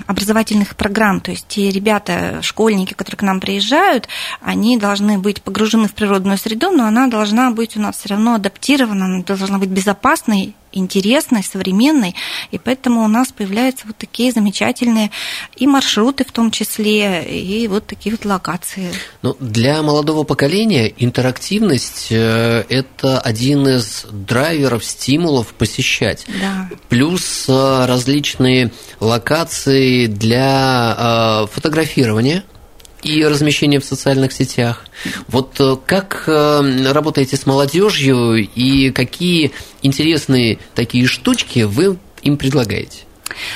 образовательных 0.07 0.75
программ. 0.75 1.21
То 1.21 1.31
есть 1.31 1.47
те 1.47 1.69
ребята, 1.69 2.32
школьники, 2.41 2.93
которые 2.93 3.19
к 3.19 3.23
нам 3.23 3.39
приезжают, 3.39 4.07
они 4.41 4.77
должны 4.77 5.17
быть 5.17 5.41
погружены 5.41 5.87
в 5.87 5.93
природную 5.93 6.37
среду, 6.37 6.71
но 6.71 6.85
она 6.85 7.07
должна 7.07 7.51
быть 7.51 7.77
у 7.77 7.81
нас 7.81 7.97
все 7.97 8.09
равно 8.09 8.35
адаптирована, 8.35 9.05
она 9.05 9.23
должна 9.23 9.59
быть 9.59 9.69
безопасной, 9.69 10.55
интересной, 10.73 11.43
современной, 11.43 12.15
и 12.51 12.57
поэтому 12.57 13.03
у 13.03 13.07
нас 13.07 13.31
появляются 13.31 13.87
вот 13.87 13.97
такие 13.97 14.31
замечательные 14.31 15.11
и 15.55 15.67
маршруты 15.67 16.25
в 16.25 16.31
том 16.31 16.51
числе, 16.51 17.23
и 17.23 17.67
вот 17.67 17.87
такие 17.87 18.15
вот 18.15 18.25
локации. 18.25 18.91
Ну, 19.21 19.35
для 19.39 19.81
молодого 19.81 20.23
поколения 20.23 20.93
интерактивность 20.97 22.07
э,– 22.11 22.65
это 22.69 23.19
один 23.19 23.67
из 23.67 24.05
драйверов, 24.11 24.83
стимулов 24.83 25.53
посещать. 25.53 26.25
Да. 26.41 26.69
Плюс 26.89 27.45
э, 27.47 27.85
различные 27.85 28.71
локации 28.99 30.07
для 30.07 31.45
э, 31.45 31.53
фотографирования– 31.53 32.43
и 33.03 33.25
размещение 33.25 33.79
в 33.79 33.85
социальных 33.85 34.31
сетях. 34.31 34.85
Вот 35.27 35.59
э, 35.59 35.75
как 35.85 36.23
э, 36.27 36.91
работаете 36.91 37.37
с 37.37 37.45
молодежью 37.45 38.35
и 38.35 38.91
какие 38.91 39.51
интересные 39.81 40.59
такие 40.75 41.05
штучки 41.05 41.61
вы 41.61 41.97
им 42.21 42.37
предлагаете? 42.37 42.99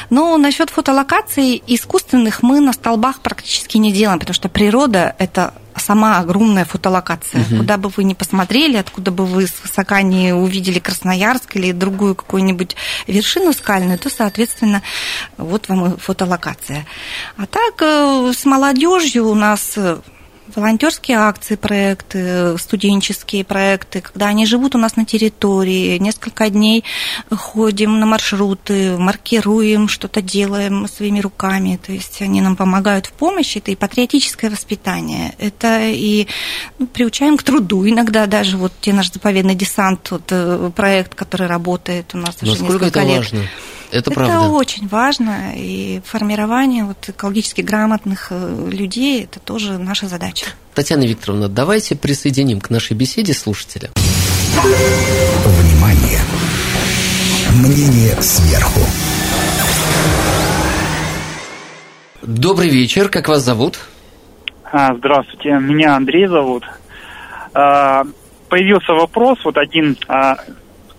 Ну, 0.10 0.38
насчет 0.38 0.70
фотолокаций 0.70 1.62
искусственных 1.68 2.42
мы 2.44 2.60
на 2.60 2.74
столбах 2.74 3.22
практически 3.22 3.78
не 3.78 3.92
делаем, 3.92 4.20
потому 4.20 4.34
что 4.34 4.50
природа– 4.50 5.16
это 5.20 5.54
сама 5.80 6.20
огромная 6.20 6.66
фотолокация. 6.66 7.42
Угу. 7.42 7.58
Куда 7.58 7.78
бы 7.78 7.90
вы 7.90 8.04
ни 8.04 8.14
посмотрели, 8.14 8.78
откуда 8.78 9.12
бы 9.12 9.26
вы 9.26 9.48
с 9.48 9.54
высока 9.62 10.02
не 10.02 10.34
увидели 10.34 10.80
Красноярск 10.80 11.56
или 11.56 11.72
другую 11.72 12.16
какую-нибудь 12.16 12.76
вершину 13.08 13.54
скальную, 13.54 14.00
то, 14.00 14.10
соответственно, 14.10 14.82
вот 15.38 15.70
вам 15.70 15.94
и 15.94 15.98
фотолокация. 15.98 16.86
А 17.38 17.46
так, 17.46 17.82
э, 17.82 18.34
с 18.36 18.46
молодежью 18.46 19.28
у 19.28 19.36
нас 19.36 19.78
волонтерские 20.56 21.18
акции, 21.18 21.56
проекты, 21.56 22.58
студенческие 22.58 23.44
проекты, 23.44 24.02
когда 24.02 24.28
они 24.28 24.46
живут 24.46 24.76
у 24.76 24.78
нас 24.78 24.96
на 24.96 25.06
территории, 25.06 25.98
несколько 25.98 26.50
дней 26.50 26.84
ходим 27.30 28.00
на 28.00 28.06
маршруты, 28.06 28.98
маркируем, 28.98 29.88
что-то 29.88 30.22
делаем 30.22 30.88
своими 30.88 31.20
руками, 31.20 31.80
то 31.84 31.92
есть 31.92 32.22
они 32.22 32.42
нам 32.42 32.56
помогают 32.56 33.08
в 33.08 33.12
помощи, 33.14 33.58
это 33.60 33.72
и 33.72 33.76
патриотическое 33.76 34.50
воспитание, 34.50 35.36
это 35.40 35.82
и 35.84 36.28
ну, 36.80 36.88
приучаем 36.88 37.38
к 37.38 37.44
труду, 37.44 37.88
иногда 37.88 38.26
даже 38.26 38.58
вот 38.58 38.74
те 38.82 38.94
наш 38.94 39.12
заповедный 39.12 39.56
десант, 39.56 40.12
вот, 40.12 40.24
э, 40.30 40.72
проект, 40.76 41.16
который 41.16 41.48
работает 41.48 42.14
у 42.14 42.18
нас 42.18 42.38
уже 42.42 42.52
Насколько 42.52 42.74
несколько 42.74 43.00
это 43.00 43.08
лет. 43.08 43.18
важно? 43.18 43.48
Это, 43.92 44.12
правда. 44.12 44.34
это 44.34 44.50
очень 44.50 44.88
важно, 44.88 45.54
и 45.56 46.02
формирование 46.04 46.84
вот 46.84 46.98
экологически 47.08 47.62
грамотных 47.62 48.28
э, 48.32 48.70
людей– 48.70 49.24
это 49.26 49.40
тоже 49.40 49.78
наша 49.78 50.08
задача. 50.08 50.46
Татьяна 50.74 51.04
Викторовна, 51.04 51.48
давайте 51.48 51.96
присоединим 51.96 52.60
к 52.60 52.70
нашей 52.70 52.98
беседе 52.98 53.34
слушателя. 53.34 53.90
Внимание! 55.46 56.20
Мнение 57.56 58.22
сверху. 58.22 58.82
Добрый 62.22 62.70
вечер, 62.70 63.10
как 63.10 63.30
вас 63.30 63.42
зовут? 63.42 63.80
А, 64.66 64.94
здравствуйте, 64.96 65.52
меня 65.60 65.96
Андрей 65.96 66.28
зовут. 66.28 66.66
А, 67.54 68.04
появился 68.50 68.92
вопрос, 68.94 69.40
вот 69.46 69.58
один, 69.58 69.98
а, 70.08 70.36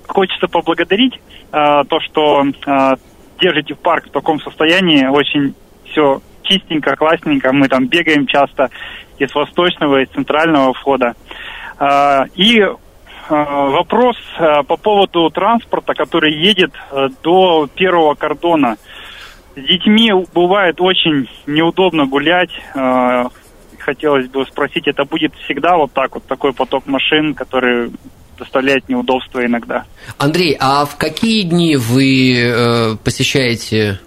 хочется 0.06 0.48
поблагодарить 0.48 1.20
то, 1.50 2.00
что 2.00 2.44
а, 2.66 2.94
держите 3.40 3.74
парк 3.74 4.06
в 4.06 4.10
таком 4.10 4.40
состоянии, 4.40 5.06
очень 5.06 5.54
все 5.84 6.20
чистенько, 6.42 6.96
классненько, 6.96 7.52
мы 7.52 7.68
там 7.68 7.86
бегаем 7.86 8.26
часто 8.26 8.70
из 9.18 9.34
восточного, 9.34 10.02
из 10.02 10.08
центрального 10.10 10.72
входа. 10.74 11.14
А, 11.78 12.24
и 12.34 12.62
вопрос 13.28 14.16
по 14.38 14.76
поводу 14.78 15.28
транспорта, 15.28 15.92
который 15.92 16.32
едет 16.32 16.72
до 17.22 17.68
первого 17.74 18.14
кордона. 18.14 18.78
С 19.54 19.60
детьми 19.60 20.10
бывает 20.32 20.80
очень 20.80 21.28
неудобно 21.46 22.06
гулять, 22.06 22.48
хотелось 23.78 24.28
бы 24.28 24.44
спросить, 24.46 24.86
это 24.86 25.04
будет 25.04 25.34
всегда 25.44 25.76
вот 25.76 25.92
так 25.92 26.14
вот, 26.14 26.24
такой 26.26 26.52
поток 26.52 26.86
машин, 26.86 27.34
который 27.34 27.90
доставляет 28.38 28.88
неудобства 28.88 29.44
иногда. 29.44 29.84
Андрей, 30.18 30.56
а 30.58 30.84
в 30.84 30.96
какие 30.96 31.42
дни 31.42 31.76
вы 31.76 32.34
э, 32.36 32.96
посещаете 33.04 34.00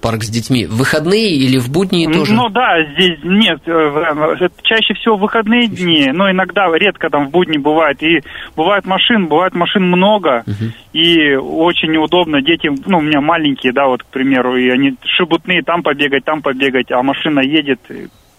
парк 0.00 0.22
с 0.22 0.28
детьми? 0.28 0.66
В 0.66 0.76
выходные 0.76 1.30
или 1.34 1.58
в 1.58 1.70
будние 1.70 2.10
тоже? 2.12 2.34
Ну 2.34 2.48
да, 2.50 2.76
здесь 2.92 3.18
нет, 3.22 3.60
э, 3.66 3.70
это 3.70 4.54
чаще 4.62 4.92
всего 4.94 5.16
в 5.16 5.20
выходные 5.20 5.66
дни, 5.66 6.10
но 6.12 6.30
иногда 6.30 6.66
редко 6.74 7.08
там 7.08 7.28
в 7.28 7.30
будни 7.30 7.56
бывает. 7.58 8.02
И 8.02 8.20
бывает 8.56 8.84
машин, 8.84 9.28
бывает 9.28 9.54
машин 9.54 9.84
много, 9.84 10.42
Мгм. 10.46 10.72
и 10.92 11.34
очень 11.36 11.90
неудобно. 11.92 12.42
Дети, 12.42 12.70
ну, 12.86 12.98
у 12.98 13.02
меня 13.02 13.20
маленькие, 13.20 13.72
да, 13.72 13.86
вот, 13.86 14.02
к 14.02 14.06
примеру, 14.06 14.56
и 14.56 14.68
они 14.68 14.94
шебутные, 15.04 15.62
там 15.62 15.82
побегать, 15.82 16.24
там 16.24 16.42
побегать, 16.42 16.90
а 16.92 17.02
машина 17.02 17.40
едет, 17.40 17.80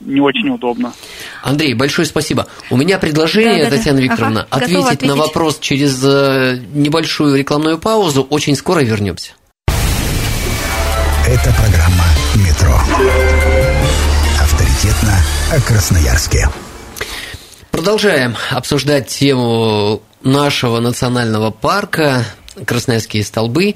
не 0.05 0.21
очень 0.21 0.49
удобно. 0.49 0.93
Андрей, 1.43 1.73
большое 1.73 2.05
спасибо. 2.07 2.47
У 2.69 2.77
меня 2.77 2.97
предложение, 2.99 3.63
Да-да-да. 3.65 3.77
Татьяна 3.77 3.99
Викторовна, 3.99 4.47
Ага, 4.49 4.65
готова 4.67 4.89
ответить 4.89 5.07
на 5.07 5.13
ответить. 5.13 5.27
вопрос 5.35 5.59
через 5.59 6.03
э, 6.03 6.59
небольшую 6.73 7.35
рекламную 7.37 7.77
паузу. 7.77 8.25
Очень 8.29 8.55
скоро 8.55 8.79
вернемся. 8.81 9.31
Это 11.27 11.51
программа 11.53 12.05
«Метро». 12.35 12.79
Авторитетно 14.39 15.17
о 15.51 15.59
Красноярске. 15.61 16.47
Продолжаем 17.71 18.35
обсуждать 18.51 19.07
тему 19.07 20.01
нашего 20.23 20.79
национального 20.79 21.51
парка 21.51 22.23
Красноярские 22.63 23.23
столбы. 23.23 23.75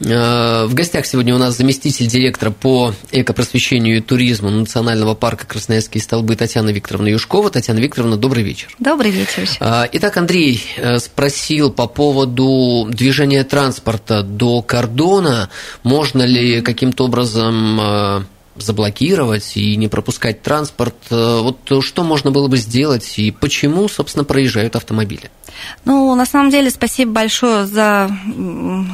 Э, 0.00 0.66
В 0.66 0.74
гостях 0.74 1.06
сегодня 1.06 1.34
у 1.34 1.38
нас 1.38 1.56
заместитель 1.56 2.06
директора 2.06 2.50
по 2.50 2.94
экопросвещению 3.10 3.98
и 3.98 4.00
туризму 4.00 4.50
Национального 4.50 5.14
парка 5.14 5.46
Красноярские 5.46 6.02
столбы 6.02 6.36
Татьяна 6.36 6.70
Викторовна 6.70 7.08
Юшкова. 7.08 7.50
Татьяна 7.50 7.78
Викторовна, 7.78 8.16
добрый 8.16 8.42
вечер. 8.42 8.68
Добрый 8.78 9.10
вечер. 9.10 9.48
А, 9.60 9.88
Итак, 9.92 10.16
Андрей 10.16 10.62
э, 10.76 10.98
спросил 10.98 11.70
по 11.70 11.86
поводу 11.86 12.86
движения 12.90 13.44
транспорта 13.44 14.22
до 14.22 14.60
кордона. 14.62 15.48
Можно 15.82 16.22
ли 16.24 16.60
каким-то 16.60 17.04
образом 17.06 17.80
э, 17.80 18.20
заблокировать 18.56 19.56
и 19.56 19.76
не 19.76 19.88
пропускать 19.88 20.42
транспорт? 20.42 20.96
Э, 21.10 21.40
Вот 21.40 21.82
что 21.84 22.02
можно 22.02 22.30
было 22.30 22.48
бы 22.48 22.56
сделать 22.58 23.18
и 23.18 23.30
почему, 23.30 23.88
собственно, 23.88 24.24
проезжают 24.24 24.76
автомобили? 24.76 25.30
Ну, 25.84 26.14
на 26.14 26.26
самом 26.26 26.50
деле, 26.50 26.70
спасибо 26.70 27.12
большое 27.12 27.66
за 27.66 28.10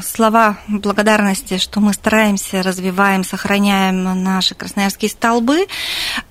слова 0.05 0.59
благодарности, 0.69 1.59
что 1.59 1.81
мы 1.81 1.93
стараемся, 1.93 2.63
развиваем, 2.63 3.25
сохраняем 3.25 4.23
наши 4.23 4.55
красноярские 4.55 5.11
столбы. 5.11 5.67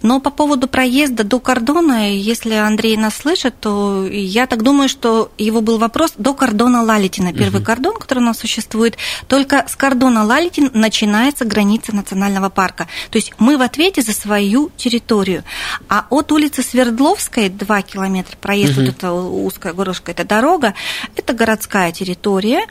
Но 0.01 0.19
по 0.19 0.29
поводу 0.29 0.67
проезда 0.67 1.23
до 1.23 1.39
кордона, 1.39 2.11
если 2.11 2.53
Андрей 2.53 2.97
нас 2.97 3.15
слышит, 3.15 3.59
то 3.59 4.05
я 4.07 4.47
так 4.47 4.63
думаю, 4.63 4.89
что 4.89 5.31
его 5.37 5.61
был 5.61 5.77
вопрос 5.77 6.13
до 6.17 6.33
кордона 6.33 6.83
Лалитина. 6.83 7.33
Первый 7.33 7.63
кордон, 7.63 7.97
который 7.99 8.19
у 8.19 8.25
нас 8.25 8.39
существует, 8.39 8.97
только 9.27 9.65
с 9.67 9.75
кордона 9.75 10.23
Лалитин 10.23 10.71
начинается 10.73 11.45
граница 11.45 11.95
национального 11.95 12.49
парка. 12.49 12.87
То 13.09 13.17
есть 13.17 13.33
мы 13.37 13.57
в 13.57 13.61
ответе 13.61 14.01
за 14.01 14.13
свою 14.13 14.71
территорию. 14.77 15.43
А 15.89 16.05
от 16.09 16.31
улицы 16.31 16.63
Свердловской 16.63 17.49
2 17.49 17.81
километра 17.81 18.37
проезд, 18.37 18.77
вот 18.77 18.85
эта 18.85 19.11
узкая 19.11 19.73
горошка, 19.73 20.12
это 20.13 20.23
дорога, 20.23 20.73
это 21.15 21.33
городская 21.33 21.91
территория. 21.91 22.65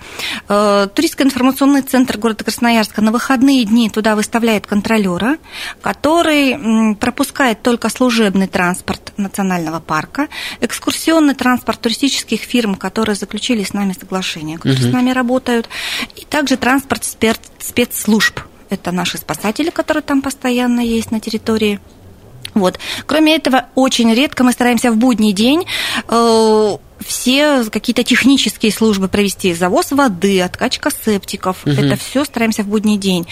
Э, 0.49 0.89
Туристско-информационный 0.95 1.83
центр 1.83 2.19
города 2.19 2.45
Красноярска 2.45 3.03
на 3.03 3.13
выходные 3.13 3.65
дни 3.65 3.91
туда 3.91 4.17
выставляет 4.17 4.67
контролера, 4.67 5.37
который 5.81 6.95
пропускает 6.97 7.63
только 7.63 7.89
служебный 7.89 8.47
транспорт 8.47 9.13
национального 9.17 9.81
парка, 9.81 10.29
экскурсионный 10.61 11.35
транспорт 11.35 11.81
туристических 11.81 12.41
фирм, 12.41 12.75
которые 12.75 13.17
заключили 13.17 13.65
с 13.65 13.73
нами 13.73 13.95
соглашение, 13.99 14.59
которые 14.59 14.91
с 14.91 14.93
нами 14.93 15.11
работают, 15.11 15.69
и 16.17 16.25
также 16.25 16.57
транспорт 16.57 17.03
спец- 17.05 17.51
спецслужб. 17.59 18.41
Это 18.71 18.93
наши 18.93 19.19
спасатели, 19.19 19.71
которые 19.71 20.03
там 20.03 20.23
постоянно 20.23 20.81
есть 20.81 21.11
на 21.11 21.21
территории. 21.21 21.81
Вот. 22.55 22.79
Кроме 23.07 23.37
этого, 23.37 23.67
очень 23.75 24.13
редко 24.15 24.45
мы 24.45 24.53
стараемся 24.53 24.91
в 24.91 24.97
будний 24.97 25.33
день 25.33 25.65
э, 26.09 26.77
все 27.03 27.65
какие-то 27.71 28.03
технические 28.05 28.73
службы 28.73 29.09
провести. 29.09 29.55
Завоз 29.55 29.93
воды, 29.93 30.41
откачка 30.41 30.91
септиков. 31.05 31.67
Это 31.67 31.97
все 31.97 32.25
стараемся 32.25 32.63
в 32.63 32.69
будний 32.69 32.97
день. 32.99 33.27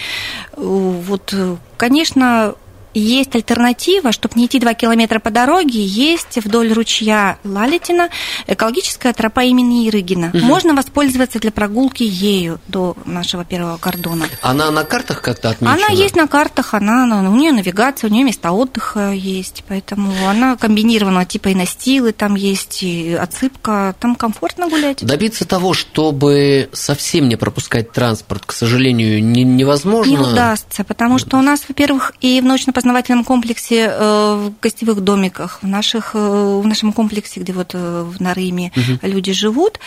Э, 0.53 0.61
Вот, 0.61 1.33
э, 1.33 1.55
конечно, 1.77 2.55
есть 2.93 3.35
альтернатива, 3.35 4.11
чтобы 4.11 4.35
не 4.39 4.45
идти 4.45 4.59
2 4.59 4.73
километра 4.73 5.19
по 5.19 5.29
дороге, 5.29 5.83
есть 5.83 6.37
вдоль 6.43 6.71
ручья 6.73 7.37
Лалитина 7.43 8.09
экологическая 8.47 9.13
тропа 9.13 9.43
имени 9.43 9.87
Ирыгина. 9.87 10.31
Можно 10.33 10.73
воспользоваться 10.73 11.39
для 11.39 11.51
прогулки 11.51 12.03
ею 12.03 12.59
до 12.67 12.95
нашего 13.05 13.45
первого 13.45 13.77
кордона. 13.77 14.25
Она 14.41 14.71
на 14.71 14.83
картах 14.83 15.21
как-то 15.21 15.49
отмечена? 15.49 15.75
Она 15.75 15.87
есть 15.95 16.15
на 16.15 16.27
картах, 16.27 16.73
она, 16.73 17.03
она- 17.03 17.29
у 17.29 17.35
нее 17.35 17.51
навигация, 17.51 18.09
у 18.09 18.13
нее 18.13 18.23
места 18.23 18.51
отдыха 18.51 19.11
есть, 19.11 19.63
поэтому 19.67 20.11
она 20.27 20.55
комбинированного 20.57 21.25
типа 21.25 21.49
и 21.49 21.55
настилы, 21.55 22.11
там 22.11 22.35
есть 22.35 22.83
и 22.83 23.13
отсыпка, 23.13 23.95
там 23.99 24.15
комфортно 24.15 24.67
гулять. 24.67 25.05
Добиться 25.05 25.45
того, 25.45 25.73
чтобы 25.73 26.69
совсем 26.73 27.29
не 27.29 27.35
пропускать 27.35 27.91
транспорт, 27.91 28.43
к 28.45 28.51
сожалению, 28.53 29.23
не- 29.23 29.43
невозможно. 29.43 30.11
Не 30.11 30.17
удастся, 30.17 30.83
потому 30.83 31.17
что 31.19 31.37
у 31.37 31.41
нас, 31.41 31.63
во-первых, 31.67 32.13
и 32.21 32.39
в 32.41 32.45
научно-познавательном 32.83 33.23
комплексе, 33.23 33.87
э, 33.89 34.35
в 34.35 34.53
гостевых 34.61 35.01
домиках, 35.01 35.59
в, 35.61 35.67
наших, 35.67 36.11
э, 36.15 36.59
в 36.63 36.65
нашем 36.67 36.93
комплексе, 36.93 37.39
где 37.39 37.53
вот 37.53 37.71
э, 37.73 38.03
в 38.03 38.21
Нарыме 38.21 38.71
люди 39.01 39.33
живут, 39.33 39.79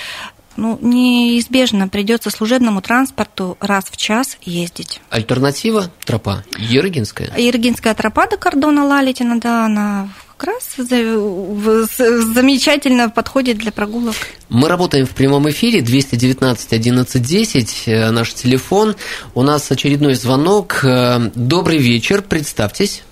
ну, 0.57 0.79
неизбежно 0.81 1.89
придется 1.89 2.31
служебному 2.31 2.81
транспорту 2.81 3.57
раз 3.61 3.85
в 3.91 3.97
час 3.97 4.39
ездить. 4.43 5.01
Альтернатива– 5.11 5.91
тропа 6.05 6.45
Ерыгинская. 6.59 7.33
Иргинская 7.37 7.95
тропа 7.95 8.27
до 8.27 8.37
кордона 8.37 8.85
Лалитина, 8.87 9.41
да, 9.41 9.67
она 9.67 10.09
как 10.37 10.49
раз 10.49 10.75
замечательно 10.77 13.09
подходит 13.11 13.59
для 13.59 13.71
прогулок. 13.73 14.15
Мы 14.49 14.69
работаем 14.69 15.07
в 15.07 15.15
прямом 15.15 15.49
эфире 15.51 15.81
219 15.81 16.73
11 16.73 17.23
10, 17.23 17.83
э, 17.87 18.11
наш 18.11 18.35
телефон. 18.35 18.97
У 19.35 19.43
нас 19.43 19.71
очередной 19.71 20.15
звонок. 20.15 20.85
Э, 20.85 21.31
Добрый 21.35 21.79
вечер, 21.79 22.23
представьтесь. 22.23 23.05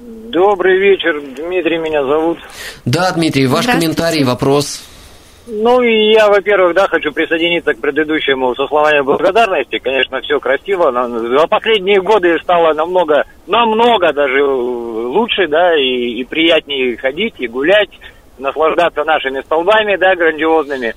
Добрый 0.00 0.78
вечер, 0.78 1.20
Дмитрий 1.20 1.78
меня 1.78 2.04
зовут. 2.04 2.38
Да, 2.84 3.12
Дмитрий, 3.12 3.46
ваш 3.46 3.66
комментарий, 3.66 4.24
вопрос. 4.24 4.82
Ну 5.46 5.82
и 5.82 6.12
я, 6.12 6.28
во-первых, 6.28 6.74
да, 6.74 6.86
хочу 6.88 7.12
присоединиться 7.12 7.74
к 7.74 7.80
предыдущему 7.80 8.54
со 8.54 8.66
словами 8.66 9.02
благодарности. 9.02 9.78
Конечно, 9.78 10.20
все 10.22 10.40
красиво. 10.40 10.90
За 10.90 11.46
последние 11.46 12.00
годы 12.00 12.38
стало 12.42 12.72
намного, 12.72 13.24
намного 13.46 14.12
даже 14.14 14.42
лучше, 14.42 15.46
да, 15.48 15.76
и, 15.76 16.20
и 16.20 16.24
приятнее 16.24 16.96
ходить, 16.96 17.34
и 17.38 17.46
гулять, 17.46 17.90
наслаждаться 18.38 19.04
нашими 19.04 19.42
столбами, 19.42 19.96
да, 19.96 20.14
грандиозными. 20.14 20.94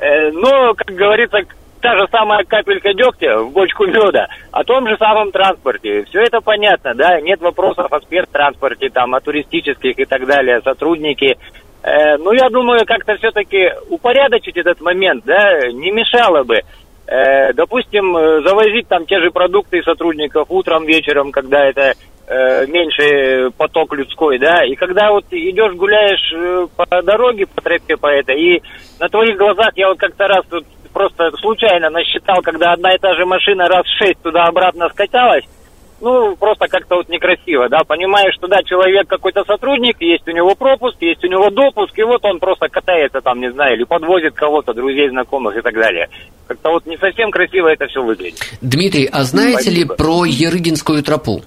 Э, 0.00 0.30
но, 0.32 0.74
как 0.74 0.88
говорится, 0.96 1.38
та 1.80 1.96
же 1.96 2.08
самая 2.10 2.44
капелька 2.44 2.92
дегтя 2.92 3.38
в 3.38 3.52
бочку 3.52 3.86
меда 3.86 4.28
о 4.50 4.64
том 4.64 4.88
же 4.88 4.96
самом 4.96 5.30
транспорте. 5.30 6.04
Все 6.04 6.22
это 6.22 6.40
понятно, 6.40 6.94
да, 6.94 7.20
нет 7.20 7.40
вопросов 7.40 7.92
о 7.92 8.00
спецтранспорте, 8.00 8.90
там, 8.90 9.14
о 9.14 9.20
туристических 9.20 9.98
и 9.98 10.04
так 10.04 10.26
далее, 10.26 10.60
сотрудники. 10.62 11.36
Э, 11.82 12.16
ну, 12.18 12.32
я 12.32 12.48
думаю, 12.48 12.84
как-то 12.86 13.16
все-таки 13.16 13.72
упорядочить 13.88 14.56
этот 14.56 14.80
момент, 14.80 15.24
да, 15.24 15.68
не 15.72 15.90
мешало 15.90 16.42
бы. 16.42 16.60
Э, 17.06 17.52
допустим, 17.54 18.16
э, 18.16 18.42
завозить 18.42 18.88
там 18.88 19.06
те 19.06 19.20
же 19.20 19.30
продукты 19.30 19.82
сотрудников 19.82 20.46
утром, 20.50 20.84
вечером, 20.84 21.32
когда 21.32 21.64
это 21.64 21.94
э, 22.26 22.66
меньше 22.66 23.50
поток 23.56 23.94
людской, 23.94 24.38
да, 24.38 24.64
и 24.64 24.74
когда 24.74 25.10
вот 25.10 25.24
идешь, 25.30 25.72
гуляешь 25.74 26.32
э, 26.34 26.66
по 26.76 27.02
дороге, 27.02 27.46
по 27.46 27.62
тропе 27.62 27.96
по 27.96 28.08
этой, 28.08 28.38
и 28.38 28.62
на 29.00 29.08
твоих 29.08 29.38
глазах 29.38 29.70
я 29.76 29.88
вот 29.88 29.98
как-то 29.98 30.26
раз 30.26 30.44
тут 30.50 30.66
просто 30.92 31.30
случайно 31.38 31.90
насчитал, 31.90 32.42
когда 32.42 32.72
одна 32.72 32.94
и 32.94 32.98
та 32.98 33.14
же 33.14 33.24
машина 33.24 33.68
раз 33.68 33.86
шесть 33.98 34.20
туда-обратно 34.22 34.88
скаталась, 34.90 35.44
ну, 36.00 36.36
просто 36.36 36.68
как-то 36.68 36.96
вот 36.96 37.08
некрасиво, 37.08 37.68
да, 37.68 37.78
понимаешь, 37.86 38.34
что, 38.34 38.46
да, 38.46 38.62
человек 38.62 39.08
какой-то 39.08 39.44
сотрудник, 39.44 40.00
есть 40.00 40.26
у 40.28 40.32
него 40.32 40.54
пропуск, 40.54 40.96
есть 41.00 41.24
у 41.24 41.28
него 41.28 41.50
допуск, 41.50 41.98
и 41.98 42.02
вот 42.02 42.24
он 42.24 42.38
просто 42.38 42.68
катается 42.68 43.20
там, 43.20 43.40
не 43.40 43.50
знаю, 43.52 43.76
или 43.76 43.84
подвозит 43.84 44.34
кого-то, 44.34 44.74
друзей, 44.74 45.08
знакомых 45.10 45.56
и 45.56 45.60
так 45.60 45.74
далее. 45.74 46.08
Как-то 46.46 46.70
вот 46.70 46.86
не 46.86 46.96
совсем 46.96 47.30
красиво 47.30 47.68
это 47.68 47.86
все 47.86 48.02
выглядит. 48.02 48.38
Дмитрий, 48.62 49.08
а 49.10 49.24
знаете 49.24 49.70
Спасибо. 49.70 49.92
ли 49.92 49.96
про 49.96 50.24
Ерыгинскую 50.24 51.02
тропу? 51.02 51.42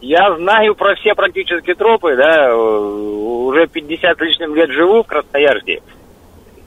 Я 0.00 0.36
знаю 0.36 0.74
про 0.74 0.94
все 0.94 1.14
практически 1.14 1.74
тропы, 1.74 2.14
да, 2.16 2.50
э, 2.50 2.54
уже 2.54 3.66
50 3.66 4.16
с 4.16 4.20
лишним 4.20 4.54
лет 4.54 4.70
живу 4.70 5.02
в 5.02 5.06
Красноярске. 5.06 5.82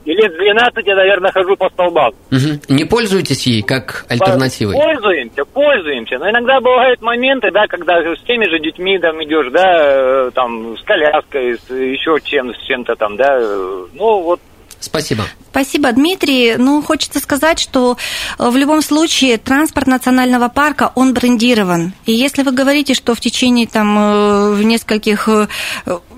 И 0.05 0.13
лет 0.13 0.33
с 0.33 0.35
12 0.37 0.87
я, 0.87 0.95
наверное, 0.95 1.31
хожу 1.31 1.55
по 1.55 1.69
столбам. 1.69 2.11
Мгм. 2.31 2.59
Не 2.69 2.85
пользуетесь 2.85 3.45
ей 3.45 3.61
как 3.61 4.05
альтернативой? 4.09 4.73
Пользуемся, 4.75 5.45
пользуемся. 5.45 6.17
Но 6.17 6.29
иногда 6.29 6.59
бывают 6.59 7.01
моменты, 7.01 7.49
да, 7.51 7.67
когда 7.67 7.99
с 8.01 8.21
теми 8.23 8.49
же 8.49 8.59
детьми 8.59 8.97
там 8.99 9.23
идешь, 9.23 9.51
да, 9.51 10.27
э, 10.27 10.31
там, 10.33 10.75
с 10.77 10.81
коляской, 10.83 11.55
с 11.55 11.69
еще 11.69 12.17
чем, 12.23 12.53
с 12.53 12.61
чем-то 12.65 12.95
там, 12.95 13.15
да. 13.15 13.37
э, 13.39 13.85
Ну, 13.93 14.21
вот 14.21 14.39
Спасибо. 14.81 15.25
Спасибо, 15.51 15.91
Дмитрий. 15.91 16.55
Ну, 16.57 16.81
хочется 16.81 17.19
сказать, 17.19 17.59
что 17.59 17.97
э, 18.39 18.49
в 18.49 18.55
любом 18.57 18.81
случае 18.81 19.37
транспорт 19.37 19.85
национального 19.85 20.47
парка, 20.49 20.91
он 20.95 21.13
брендирован. 21.13 21.93
И 22.05 22.13
если 22.13 22.41
вы 22.41 22.51
говорите, 22.51 22.95
что 22.95 23.13
в 23.13 23.19
течение 23.19 23.67
там 23.67 23.97
э, 23.97 24.53
в 24.53 24.63
нескольких 24.63 25.29
э, 25.29 25.47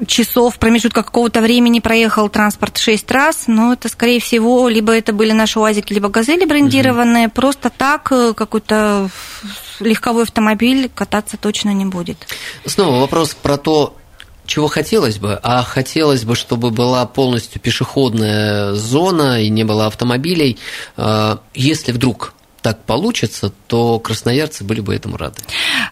часов 0.08 0.58
промежутка 0.60 1.04
какого-то 1.04 1.41
времени 1.41 1.80
проехал 1.80 2.30
транспорт 2.30 2.78
шесть 2.78 3.12
раз, 3.12 3.43
ну, 3.47 3.73
это, 3.73 3.89
скорее 3.89 4.21
всего, 4.21 4.69
либо 4.69 4.93
это 4.93 5.12
были 5.12 5.34
наши 5.34 5.60
УАЗики, 5.60 5.93
либо 5.93 6.08
газели 6.10 6.45
брендированные. 6.45 7.28
Просто 7.28 7.69
так 7.69 8.04
какой-то 8.04 9.10
легковой 9.82 10.23
автомобиль 10.23 10.89
кататься 10.93 11.38
точно 11.38 11.71
не 11.71 11.86
будет. 11.86 12.28
Снова 12.65 13.02
вопрос 13.02 13.34
про 13.34 13.58
то, 13.58 13.97
чего 14.45 14.67
хотелось 14.67 15.17
бы, 15.17 15.39
а 15.41 15.63
хотелось 15.63 16.23
бы, 16.23 16.36
чтобы 16.36 16.71
была 16.71 17.06
полностью 17.06 17.62
пешеходная 17.62 18.73
зона 18.73 19.41
и 19.41 19.49
не 19.49 19.63
было 19.63 19.88
автомобилей. 19.88 20.58
А, 20.97 21.39
Если 21.53 21.91
вдруг 21.91 22.34
так 22.63 22.86
получится, 22.86 23.51
то 23.67 23.99
красноярцы 23.99 24.63
были 24.63 24.79
бы 24.79 24.95
этому 24.95 25.17
рады. 25.17 25.36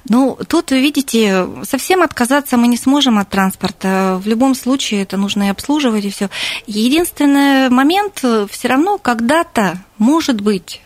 Ну, 0.07 0.39
тут, 0.47 0.71
вы 0.71 0.79
видите, 0.79 1.45
совсем 1.63 2.01
отказаться 2.01 2.55
мы 2.55 2.67
не 2.67 2.77
сможем 2.77 3.19
от 3.19 3.29
транспорта. 3.29 4.19
В 4.23 4.27
любом 4.27 4.55
случае 4.55 5.03
это 5.03 5.17
нужно 5.17 5.43
и 5.43 5.49
обслуживать, 5.49 6.05
и 6.05 6.09
все. 6.09 6.29
Единственный 6.67 7.69
момент, 7.69 8.23
все 8.49 8.67
равно 8.69 8.97
когда-то, 8.97 9.79
может 9.97 10.39
быть, 10.39 10.81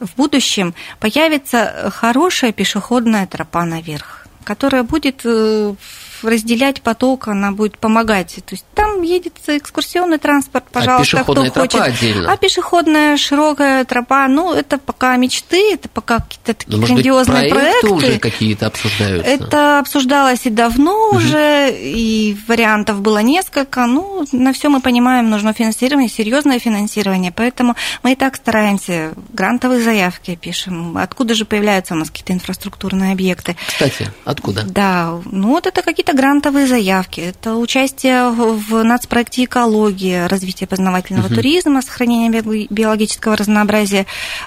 в 0.00 0.14
будущем 0.16 0.74
появится 1.00 1.90
хорошая 1.94 2.52
пешеходная 2.52 3.26
тропа 3.26 3.64
наверх, 3.64 4.26
которая 4.44 4.82
будет 4.82 5.22
э, 5.24 5.74
разделять 6.22 6.82
поток, 6.82 7.28
она 7.28 7.52
будет 7.52 7.78
помогать. 7.78 8.34
То 8.46 8.54
есть 8.54 8.64
там 8.74 9.02
едет 9.02 9.34
экскурсионный 9.46 10.18
транспорт, 10.18 10.64
пожалуйста, 10.72 11.20
а 11.20 11.22
кто 11.22 11.34
тропа 11.34 11.60
хочет. 11.60 11.80
отдельно? 11.80 12.32
А 12.32 12.36
пешеходная 12.36 13.16
широкая 13.16 13.84
тропа, 13.84 14.28
ну, 14.28 14.52
это 14.52 14.78
пока 14.78 15.16
мечты, 15.16 15.74
это 15.74 15.88
пока 15.88 16.18
какие-то 16.20 16.54
такие 16.54 16.72
Ну, 16.72 16.78
может 16.80 16.94
быть, 16.96 17.04
грандиозные 17.04 17.50
проекты, 17.50 17.88
проекты. 17.88 17.88
уже 18.08 18.18
какие-то 18.18 18.66
обсуждаются? 18.66 19.30
Это 19.30 19.78
обсуждалось 19.78 20.46
и 20.46 20.50
давно 20.50 21.10
уже, 21.10 21.70
и 21.72 22.36
вариантов 22.46 23.00
было 23.00 23.18
несколько. 23.18 23.86
Ну, 23.86 24.24
на 24.32 24.52
все 24.52 24.68
мы 24.68 24.80
понимаем, 24.80 25.30
нужно 25.30 25.52
финансирование, 25.52 26.08
серьезное 26.08 26.58
финансирование. 26.58 27.32
Поэтому 27.32 27.76
мы 28.02 28.12
и 28.12 28.16
так 28.16 28.36
стараемся, 28.36 29.12
грантовые 29.32 29.82
заявки 29.82 30.36
пишем. 30.40 30.96
Откуда 30.96 31.34
же 31.34 31.44
появляются 31.44 31.94
у 31.94 31.96
нас 31.96 32.10
какие-то 32.10 32.32
инфраструктурные 32.32 33.12
объекты? 33.12 33.56
Кстати, 33.66 34.10
откуда? 34.24 34.62
Да, 34.64 35.20
ну 35.24 35.48
вот 35.48 35.66
это 35.66 35.82
какие-то 35.82 36.11
грантовые 36.14 36.66
заявки, 36.66 37.20
это 37.20 37.56
участие 37.56 38.30
в 38.30 38.82
нацпроекте 38.82 39.44
экологии, 39.44 40.26
развитие 40.26 40.66
познавательного 40.66 41.26
Мгм. 41.26 41.34
туризма, 41.34 41.82
сохранение 41.82 42.30
био- 42.42 42.66
биологического 42.70 43.36
разнообразия. 43.36 44.06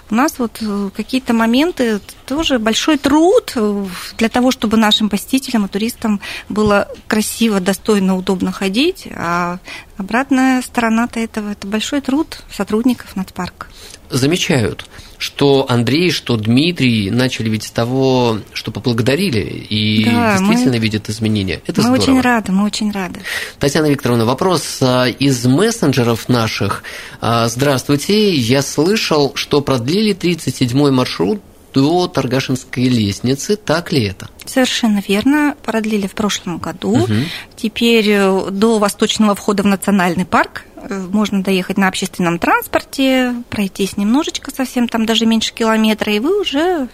У 0.10 0.16
нас 0.16 0.40
вот 0.40 0.58
э, 0.62 0.90
какие-то 0.96 1.34
моменты, 1.34 2.00
тоже 2.26 2.60
большой 2.60 2.98
труд 2.98 3.54
э, 3.56 3.86
для 4.18 4.30
того, 4.30 4.52
чтобы 4.52 4.78
нашим 4.78 5.10
посетителям 5.10 5.66
и 5.66 5.68
туристам 5.70 6.20
было 6.50 6.88
красиво, 7.08 7.60
достойно, 7.60 8.18
удобно 8.18 8.52
ходить, 8.52 9.08
а 9.16 9.60
обратная 9.98 10.62
сторона-то 10.62 11.20
этого– 11.20 11.52
это 11.52 11.68
большой 11.68 12.02
труд 12.02 12.40
сотрудников 12.52 13.16
нацпарка. 13.16 13.68
Замечают, 14.10 14.86
что 15.18 15.66
Андрей, 15.70 16.12
что 16.12 16.38
Дмитрий 16.38 17.10
начали 17.10 17.50
ведь 17.50 17.64
с 17.64 17.72
того, 17.72 18.40
что 18.54 18.72
поблагодарили 18.72 19.40
и 19.42 20.06
Да, 20.06 20.38
мы- 20.40 20.48
действительно 20.50 20.80
видят 20.80 21.10
изменения. 21.10 21.62
Это 21.68 21.82
мы 21.82 21.98
здорово. 21.98 22.02
очень 22.04 22.22
рады, 22.22 22.52
мы 22.52 22.66
очень 22.66 22.92
рады. 22.92 23.22
Татьяна 23.60 23.88
Викторовна, 23.88 24.26
вопрос 24.26 24.78
а, 24.82 25.06
из 25.08 25.46
мессенджеров 25.46 26.30
наших. 26.30 26.84
А, 27.22 27.48
Здравствуйте, 27.48 28.34
я 28.36 28.62
слышал, 28.62 29.32
что 29.36 29.62
продлили 29.62 30.14
37-й 30.16 30.92
маршрут 30.92 31.42
до 31.74 32.08
Таргашинской 32.08 32.86
лестницы. 32.86 33.58
Так 33.58 33.92
ли 33.92 34.04
это? 34.06 34.30
Совершенно 34.46 35.04
верно. 35.06 35.56
Продлили 35.62 36.08
в 36.08 36.14
прошлом 36.14 36.58
году. 36.58 36.96
Мгм. 36.96 37.26
Теперь 37.58 38.06
э, 38.12 38.48
до 38.50 38.80
восточного 38.80 39.36
входа 39.36 39.64
в 39.64 39.66
национальный 39.66 40.24
парк 40.24 40.64
можно 40.90 41.44
доехать 41.44 41.78
на 41.78 41.88
общественном 41.88 42.40
транспорте, 42.40 43.34
пройтись 43.50 43.98
немножечко 43.98 44.52
совсем, 44.52 44.88
там 44.88 45.06
даже 45.06 45.26
меньше 45.26 45.54
километра, 45.54 46.14
и 46.14 46.20
вы 46.20 46.40
уже 46.42 46.88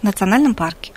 в 0.00 0.02
национальном 0.04 0.54
парке. 0.54 0.92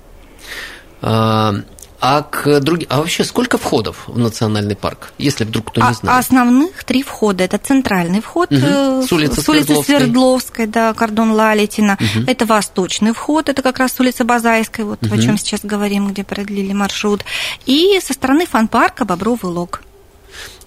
А, 1.02 1.56
а, 2.00 2.24
к 2.24 2.60
друг... 2.62 2.80
а 2.90 2.98
вообще 3.00 3.24
сколько 3.24 3.58
входов 3.58 4.04
в 4.08 4.18
национальный 4.18 4.76
парк, 4.76 5.14
если 5.18 5.44
вдруг 5.46 5.72
кто 5.72 5.82
не 5.82 5.88
А- 5.88 5.94
знает? 5.94 6.20
основных 6.20 6.84
три 6.84 7.04
входа. 7.04 7.44
Это 7.44 7.58
центральный 7.58 8.22
вход 8.22 8.50
Мгм. 8.52 8.62
э, 8.64 9.04
С 9.08 9.12
улицы 9.12 9.42
Свердловской, 9.42 9.84
Свердловской. 9.98 10.66
да, 10.68 10.94
кордон 10.94 11.32
Лалитина. 11.32 11.98
Мгм. 12.00 12.26
Это 12.28 12.46
восточный 12.46 13.14
вход, 13.14 13.50
это 13.50 13.62
как 13.62 13.78
раз 13.80 13.94
с 13.94 14.00
улицы 14.00 14.24
Базайской, 14.24 14.86
вот 14.86 15.02
о 15.04 15.08
Мгм. 15.08 15.22
чем 15.22 15.38
сейчас 15.38 15.62
говорим, 15.64 16.08
где 16.10 16.24
продлили 16.24 16.74
маршрут. 16.74 17.24
И 17.66 18.00
со 18.04 18.14
стороны 18.14 18.46
фан-парка 18.46 19.06
Бобровый 19.06 19.52
Лог. 19.54 19.82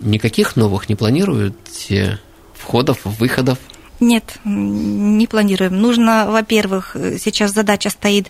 Никаких 0.00 0.56
новых 0.56 0.88
не 0.88 0.94
планируете 0.94 2.20
входов, 2.54 3.00
выходов? 3.04 3.58
Нет, 4.00 4.38
не 4.44 5.26
планируем. 5.26 5.80
Нужно, 5.80 6.26
во-первых, 6.28 6.96
э, 6.96 7.16
сейчас 7.18 7.52
задача 7.52 7.90
стоит 7.90 8.28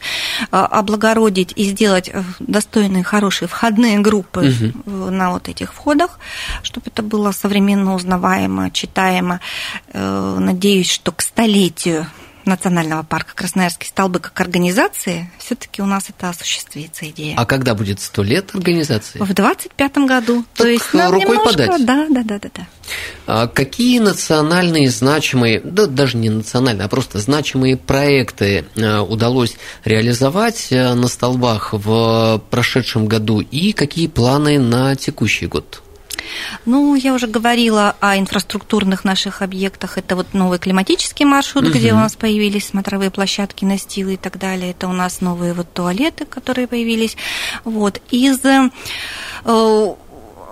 а, 0.50 0.66
облагородить 0.66 1.52
и 1.56 1.64
сделать 1.64 2.10
э, 2.12 2.22
достойные, 2.38 3.02
хорошие 3.02 3.48
входные 3.48 3.98
группы 3.98 4.44
э, 4.46 4.90
на 4.90 5.30
вот 5.30 5.48
этих 5.48 5.72
входах, 5.72 6.18
чтобы 6.62 6.86
это 6.88 7.02
было 7.02 7.32
современно 7.32 7.94
узнаваемо, 7.94 8.70
читаемо. 8.70 9.40
Э, 9.92 10.36
Надеюсь, 10.38 10.90
что 10.90 11.12
к 11.12 11.22
столетию 11.22 12.06
Национального 12.44 13.02
парка 13.02 13.34
Красноярский 13.34 13.88
стал 13.88 14.08
бы 14.08 14.18
как 14.18 14.38
организации, 14.40 15.30
все-таки 15.38 15.80
у 15.82 15.86
нас 15.86 16.08
это 16.08 16.28
осуществится 16.28 17.08
идея. 17.10 17.34
А 17.36 17.46
когда 17.46 17.74
будет 17.74 18.00
сто 18.00 18.22
лет 18.22 18.54
организации? 18.54 19.18
В 19.18 19.32
25 19.32 19.96
году. 19.98 20.44
Так, 20.54 20.66
То 20.66 20.68
есть 20.68 20.92
нам 20.92 21.12
рукой 21.12 21.36
немножко- 21.38 21.66
подать. 21.66 21.86
Да, 21.86 22.06
да, 22.10 22.22
да, 22.22 22.38
да, 22.38 22.50
да. 22.54 22.66
А 23.26 23.46
Какие 23.46 23.98
национальные 23.98 24.90
значимые, 24.90 25.60
да 25.60 25.86
даже 25.86 26.16
не 26.16 26.28
национальные, 26.30 26.84
а 26.84 26.88
просто 26.88 27.18
значимые 27.18 27.76
проекты 27.76 28.66
э, 28.76 28.98
удалось 28.98 29.56
реализовать 29.84 30.68
э, 30.70 30.92
на 30.94 31.08
столбах 31.08 31.72
в 31.72 32.42
прошедшем 32.50 33.06
году 33.06 33.40
и 33.40 33.72
какие 33.72 34.06
планы 34.08 34.58
на 34.58 34.94
текущий 34.96 35.46
год? 35.46 35.82
Ну, 36.66 36.94
я 36.94 37.14
уже 37.14 37.26
говорила 37.26 37.96
о 38.00 38.16
инфраструктурных 38.16 39.04
наших 39.04 39.42
объектах. 39.42 39.98
Это 39.98 40.16
вот 40.16 40.34
новый 40.34 40.58
климатический 40.58 41.24
маршрут, 41.24 41.64
Мгм. 41.64 41.72
где 41.72 41.92
у 41.92 41.96
нас 41.96 42.16
появились 42.16 42.66
смотровые 42.66 43.10
площадки, 43.10 43.64
настилы 43.64 44.14
и 44.14 44.16
так 44.16 44.38
далее. 44.38 44.70
Это 44.70 44.88
у 44.88 44.92
нас 44.92 45.20
новые 45.20 45.52
вот 45.52 45.72
туалеты, 45.72 46.24
которые 46.24 46.66
появились. 46.66 47.16
Вот. 47.64 48.00
Из 48.10 48.44
э, 48.44 48.70
э, 49.44 49.94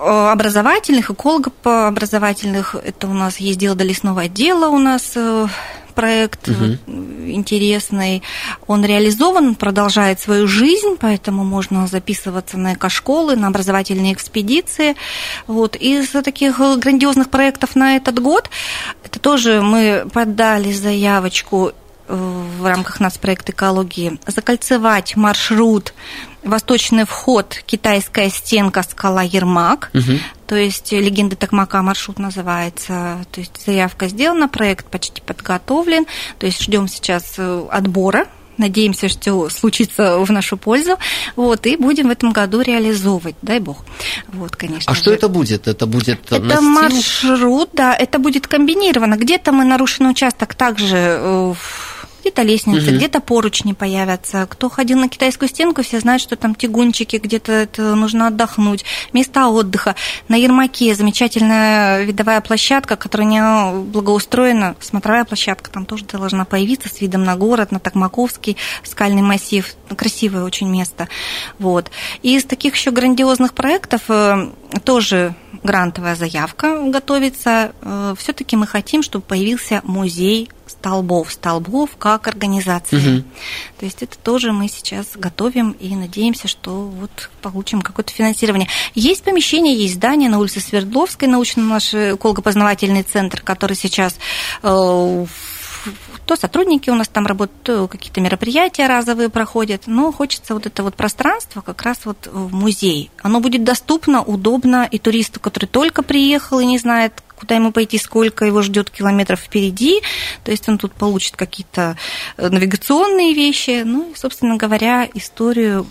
образовательных, 0.04 1.10
эколого-образовательных, 1.10 2.74
это 2.74 3.08
у 3.08 3.12
нас 3.14 3.38
есть 3.38 3.58
дело 3.58 3.74
до 3.76 3.84
лесного 3.84 4.22
отдела 4.22 4.68
у 4.68 4.78
нас 4.78 5.12
э, 5.14 5.46
проект 5.92 6.48
э, 6.48 6.76
интересный. 6.86 8.22
Он 8.66 8.84
реализован, 8.84 9.54
продолжает 9.54 10.20
свою 10.20 10.46
жизнь, 10.46 10.96
поэтому 11.00 11.44
можно 11.44 11.86
записываться 11.86 12.58
на 12.58 12.74
экошколы, 12.74 13.36
на 13.36 13.48
образовательные 13.48 14.12
экспедиции. 14.12 14.96
Вот. 15.46 15.76
Из 15.76 16.08
таких 16.08 16.58
грандиозных 16.58 17.30
проектов 17.30 17.76
на 17.76 17.96
этот 17.96 18.20
год, 18.20 18.50
это 19.04 19.18
тоже 19.18 19.60
мы 19.62 20.06
подали 20.12 20.72
заявочку 20.72 21.72
в 22.08 22.66
рамках 22.66 23.00
нацпроекта 23.00 23.52
экологии 23.52 24.18
закольцевать 24.26 25.16
маршрут 25.16 25.94
Восточный 26.44 27.04
вход, 27.04 27.62
китайская 27.66 28.28
стенка, 28.28 28.82
скала 28.82 29.22
Ермак. 29.22 29.90
Мгм. 29.92 30.18
То 30.52 30.56
есть 30.56 30.92
легенды 30.92 31.34
Токмака 31.34 31.80
маршрут 31.80 32.18
называется. 32.18 33.24
То 33.32 33.40
есть 33.40 33.64
заявка 33.64 34.08
сделана, 34.08 34.48
проект 34.48 34.84
почти 34.84 35.22
подготовлен. 35.22 36.04
То 36.38 36.44
есть 36.44 36.62
ждем 36.62 36.88
сейчас 36.88 37.36
э, 37.38 37.66
отбора 37.70 38.26
Надеемся, 38.58 39.08
что 39.08 39.48
случится 39.48 40.18
в 40.18 40.30
нашу 40.30 40.58
пользу. 40.58 40.98
Вот, 41.36 41.66
и 41.66 41.76
будем 41.76 42.08
в 42.08 42.10
этом 42.10 42.32
году 42.32 42.60
реализовывать, 42.60 43.34
дай 43.40 43.60
бог. 43.60 43.78
Вот, 44.28 44.54
конечно. 44.56 44.92
А 44.92 44.94
же. 44.94 45.00
что 45.00 45.12
это 45.12 45.28
будет? 45.28 45.66
Это 45.66 45.86
будет 45.86 46.20
Это 46.26 46.38
настил? 46.38 46.70
маршрут, 46.70 47.70
да, 47.72 47.94
это 47.94 48.18
будет 48.18 48.46
комбинировано. 48.46 49.16
Где-то 49.16 49.52
мы 49.52 49.64
нарушенный 49.64 50.10
участок 50.10 50.54
также 50.54 50.96
э, 50.96 51.54
где-то 52.22 52.42
лестницы, 52.42 52.86
Мгм. 52.88 52.96
где-то 52.96 53.20
поручни 53.20 53.72
появятся. 53.72 54.46
Кто 54.48 54.70
ходил 54.70 54.98
на 54.98 55.08
китайскую 55.08 55.48
стенку, 55.48 55.82
все 55.82 56.00
знают, 56.00 56.22
что 56.22 56.36
там 56.36 56.54
тягунчики, 56.54 57.16
где-то 57.16 57.52
это 57.52 57.94
нужно 57.94 58.28
отдохнуть. 58.28 58.84
Места 59.12 59.48
отдыха. 59.48 59.96
На 60.28 60.36
Ермаке 60.36 60.94
замечательная 60.94 62.04
видовая 62.04 62.40
площадка, 62.40 62.96
которая 62.96 63.26
не 63.28 63.82
благоустроена. 63.90 64.76
Смотровая 64.80 65.24
площадка 65.24 65.70
там 65.70 65.84
тоже 65.84 66.04
должна 66.04 66.44
появиться 66.44 66.88
с 66.88 67.00
видом 67.00 67.24
на 67.24 67.36
город, 67.36 67.72
на 67.72 67.80
Токмаковский 67.80 68.56
скальный 68.84 69.22
массив. 69.22 69.74
Красивое 69.96 70.44
очень 70.44 70.68
место. 70.68 71.08
Вот. 71.58 71.90
И 72.22 72.36
из 72.36 72.44
таких 72.44 72.74
еще 72.76 72.90
грандиозных 72.92 73.52
проектов 73.52 74.02
э, 74.08 74.50
тоже 74.84 75.34
грантовая 75.62 76.14
заявка 76.16 76.78
готовится. 76.88 77.72
Все-таки 78.16 78.56
мы 78.56 78.66
хотим, 78.66 79.02
чтобы 79.02 79.24
появился 79.24 79.80
музей 79.84 80.50
столбов, 80.72 81.32
столбов 81.32 81.90
как 81.98 82.28
организации. 82.28 82.96
Мгм. 82.96 83.24
То 83.78 83.84
есть 83.84 84.02
это 84.02 84.18
тоже 84.18 84.52
мы 84.52 84.68
сейчас 84.68 85.12
готовим 85.14 85.72
и 85.72 85.94
надеемся, 85.94 86.48
что 86.48 86.84
вот 86.84 87.30
получим 87.40 87.82
какое-то 87.82 88.12
финансирование. 88.12 88.68
Есть 88.94 89.24
помещение, 89.24 89.76
есть 89.76 89.94
здание 89.94 90.28
на 90.28 90.38
улице 90.38 90.60
Свердловской, 90.60 91.28
научно 91.28 91.62
наш 91.62 91.94
эколого-познавательный 91.94 93.02
центр, 93.02 93.40
который 93.42 93.76
сейчас 93.76 94.16
э, 94.62 95.26
то 96.26 96.36
сотрудники 96.36 96.90
у 96.90 96.94
нас 96.94 97.08
там 97.08 97.26
работают, 97.26 97.62
то 97.62 97.88
какие-то 97.88 98.20
мероприятия 98.20 98.86
разовые 98.86 99.28
проходят, 99.28 99.82
но 99.86 100.12
хочется 100.12 100.54
вот 100.54 100.66
это 100.66 100.82
вот 100.82 100.94
пространство 100.94 101.60
как 101.60 101.82
раз 101.82 102.00
вот 102.04 102.28
в 102.30 102.54
музей. 102.54 103.10
Оно 103.22 103.40
будет 103.40 103.64
доступно, 103.64 104.22
удобно 104.22 104.88
и 104.90 104.98
туристу, 104.98 105.40
который 105.40 105.66
только 105.66 106.02
приехал 106.02 106.60
и 106.60 106.66
не 106.66 106.78
знает, 106.78 107.22
куда 107.42 107.56
ему 107.56 107.72
пойти, 107.72 107.98
сколько 107.98 108.44
его 108.44 108.62
ждет 108.62 108.88
километров 108.88 109.40
впереди. 109.40 110.00
То 110.44 110.52
есть 110.52 110.68
он 110.68 110.78
тут 110.78 110.92
получит 110.92 111.34
какие-то 111.34 111.96
э, 112.36 112.48
навигационные 112.48 113.34
вещи. 113.34 113.82
Ну 113.84 114.12
и, 114.12 114.16
собственно 114.16 114.56
говоря, 114.56 115.08
историю 115.12 115.86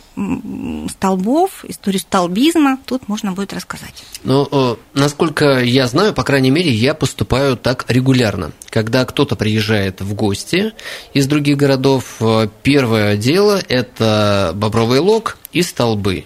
столбов, 0.90 1.66
историю 1.68 2.00
столбизма 2.00 2.80
тут 2.86 3.10
можно 3.10 3.34
будет 3.34 3.52
рассказать. 3.52 4.06
Ну, 4.24 4.48
э, 4.50 4.76
насколько 4.94 5.60
я 5.60 5.88
знаю, 5.88 6.14
по 6.14 6.24
крайней 6.24 6.52
мере, 6.52 6.72
я 6.72 6.94
поступаю 6.94 7.58
так 7.58 7.84
регулярно. 7.90 8.54
Когда 8.70 9.04
кто-то 9.04 9.36
приезжает 9.36 10.00
в 10.00 10.14
гости 10.14 10.72
из 11.14 11.28
других 11.28 11.58
городов, 11.58 12.16
э, 12.22 12.48
первое 12.64 13.18
дело– 13.18 13.62
это 13.68 14.54
Бобровый 14.56 15.00
лог 15.00 15.38
и 15.52 15.64
столбы. 15.64 16.24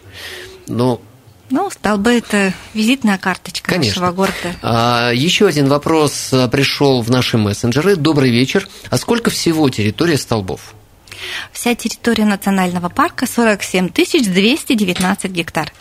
Но 0.68 1.02
Ну, 1.50 1.70
столбы– 1.70 2.14
это 2.18 2.54
визитная 2.74 3.18
карточка 3.18 3.72
Конечно. 3.72 4.02
нашего 4.02 4.16
города. 4.16 4.56
А, 4.62 5.12
еще 5.12 5.48
один 5.48 5.68
вопрос 5.68 6.30
а, 6.34 6.48
пришел 6.48 7.02
в 7.02 7.12
наши 7.12 7.38
мессенджеры. 7.38 7.96
Добрый 7.96 8.32
вечер. 8.32 8.68
А 8.90 8.98
сколько 8.98 9.30
всего 9.30 9.70
территория 9.70 10.18
столбов? 10.18 10.74
Вся 11.52 11.76
территория 11.76 12.26
национального 12.26 12.90
парка 12.90 13.26
47 13.26 13.90
219 13.90 15.32
гектар. 15.32 15.72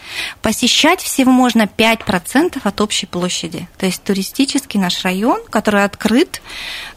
Посещать 0.42 1.00
всего 1.00 1.33
можно 1.33 1.62
5% 1.62 2.61
от 2.62 2.81
общей 2.81 3.07
площади. 3.07 3.68
То 3.79 3.87
есть 3.87 4.03
туристический 4.03 4.79
наш 4.79 5.03
район, 5.03 5.42
который 5.50 5.85
открыт, 5.85 6.40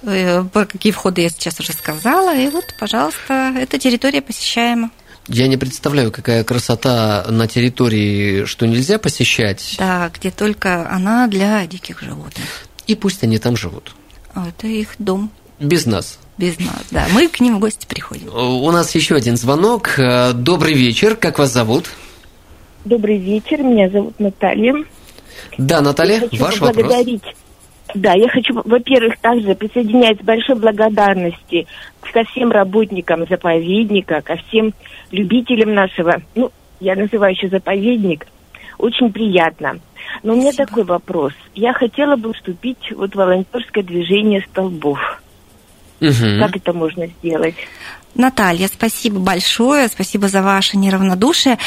э, 0.04 0.44
какие 0.54 0.92
входы 0.92 1.22
я 1.22 1.30
сейчас 1.30 1.60
уже 1.60 1.74
сказала, 1.74 2.36
и 2.36 2.50
вот, 2.50 2.66
пожалуйста, 2.80 3.54
эта 3.58 3.80
территория 3.80 4.22
посещаема. 4.22 4.92
Я 5.28 5.48
не 5.48 5.58
представляю, 5.58 6.12
какая 6.12 6.44
красота 6.44 7.26
на 7.30 7.48
территории, 7.48 8.46
что 8.46 8.66
нельзя 8.66 8.98
посещать. 8.98 9.76
Да, 9.78 10.10
где 10.14 10.32
только 10.32 10.90
она 10.90 11.28
для 11.28 11.66
диких 11.68 12.02
животных. 12.02 12.46
И 12.88 12.96
пусть 12.96 13.24
они 13.24 13.38
там 13.38 13.58
живут. 13.58 13.94
А 14.34 14.48
Это 14.48 14.68
их 14.68 14.96
дом 15.00 15.30
Без 15.60 15.86
нас. 15.86 16.18
без 16.38 16.58
нас. 16.60 16.82
Да, 16.92 17.08
мы 17.12 17.28
к 17.28 17.40
ним 17.42 17.58
в 17.58 17.60
гости 17.60 17.86
приходим. 17.88 18.30
У 18.34 18.72
нас 18.72 18.94
еще 18.96 19.16
один 19.16 19.36
звонок. 19.36 19.98
Э, 19.98 20.32
Добрый 20.34 20.74
вечер. 20.74 21.16
Как 21.16 21.40
вас 21.40 21.52
зовут? 21.52 21.90
Добрый 22.86 23.18
вечер, 23.18 23.64
меня 23.64 23.90
зовут 23.90 24.18
Наталья. 24.20 24.74
Да, 25.58 25.82
Наталья, 25.82 26.16
Я 26.16 26.20
хочу 26.22 26.38
ваш 26.44 26.60
вопрос. 26.60 26.76
поблагодарить. 26.84 27.24
Да, 27.94 28.14
я 28.14 28.28
хочу, 28.28 28.54
во-первых, 28.66 29.18
также 29.20 29.56
присоединяюсь 29.56 30.18
к 30.18 30.24
большой 30.24 30.56
благодарности 30.56 31.68
ко 32.18 32.24
всем 32.26 32.52
работникам 32.52 33.28
заповедника, 33.28 34.22
ко 34.22 34.38
всем 34.38 34.74
любителям 35.12 35.74
нашего, 35.74 36.22
ну, 36.36 36.52
я 36.80 36.96
называю 36.96 37.34
еще 37.34 37.48
заповедник, 37.48 38.26
очень 38.78 39.12
приятно. 39.12 39.80
Но 40.24 40.34
у 40.34 40.36
меня 40.36 40.52
Спасибо. 40.52 40.68
такой 40.68 40.84
вопрос. 40.86 41.34
Я 41.54 41.74
хотела 41.74 42.16
бы 42.16 42.34
вступить 42.34 42.92
вот 42.96 43.12
в 43.12 43.16
волонтерское 43.16 43.84
движение 43.84 44.42
столбов. 44.50 45.00
Мгм. 46.00 46.40
Как 46.40 46.56
это 46.56 46.74
можно 46.74 47.08
сделать? 47.08 47.56
Наталья, 48.16 48.68
спасибо 48.68 49.20
большое, 49.20 49.88
спасибо 49.88 50.28
за 50.28 50.42
ваше 50.42 50.78
неравнодушие. 50.78 51.58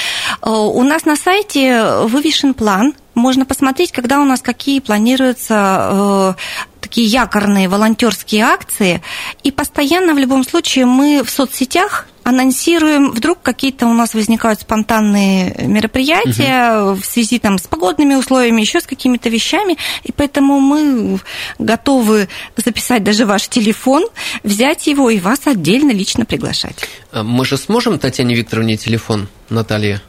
Э, 0.42 0.50
У 0.50 0.82
нас 0.82 1.04
на 1.04 1.16
сайте 1.16 2.02
вывешен 2.04 2.54
план. 2.54 2.94
Можно 3.14 3.44
посмотреть, 3.44 3.92
когда 3.92 4.20
у 4.20 4.24
нас 4.24 4.40
какие 4.40 4.80
планируются 4.80 5.88
э, 5.92 6.34
такие 6.80 7.06
якорные 7.06 7.68
волонтерские 7.68 8.44
акции. 8.44 9.02
И 9.42 9.50
постоянно, 9.50 10.14
в 10.14 10.18
любом 10.18 10.44
случае, 10.44 10.86
мы 10.86 11.22
в 11.22 11.30
соцсетях 11.30 12.06
анонсируем, 12.30 13.10
вдруг 13.10 13.42
какие-то 13.42 13.86
у 13.86 13.92
нас 13.92 14.14
возникают 14.14 14.60
спонтанные 14.60 15.54
мероприятия 15.66 16.94
в 16.94 17.04
связи 17.04 17.38
там, 17.38 17.58
с 17.58 17.62
погодными 17.62 18.14
условиями, 18.14 18.60
еще 18.60 18.80
с 18.80 18.86
какими-то 18.86 19.28
вещами, 19.28 19.76
и 20.04 20.12
поэтому 20.12 20.60
мы 20.60 21.20
готовы 21.58 22.28
записать 22.56 23.04
даже 23.04 23.26
ваш 23.26 23.48
телефон, 23.48 24.04
взять 24.42 24.86
его 24.86 25.10
и 25.10 25.20
вас 25.20 25.40
отдельно 25.46 25.92
лично 25.92 26.24
приглашать. 26.24 26.76
А 27.12 27.22
Мы 27.22 27.44
же 27.44 27.56
сможем 27.58 27.98
Татьяне 27.98 28.34
Викторовне 28.34 28.76
телефон, 28.76 29.28
Наталья? 29.48 30.02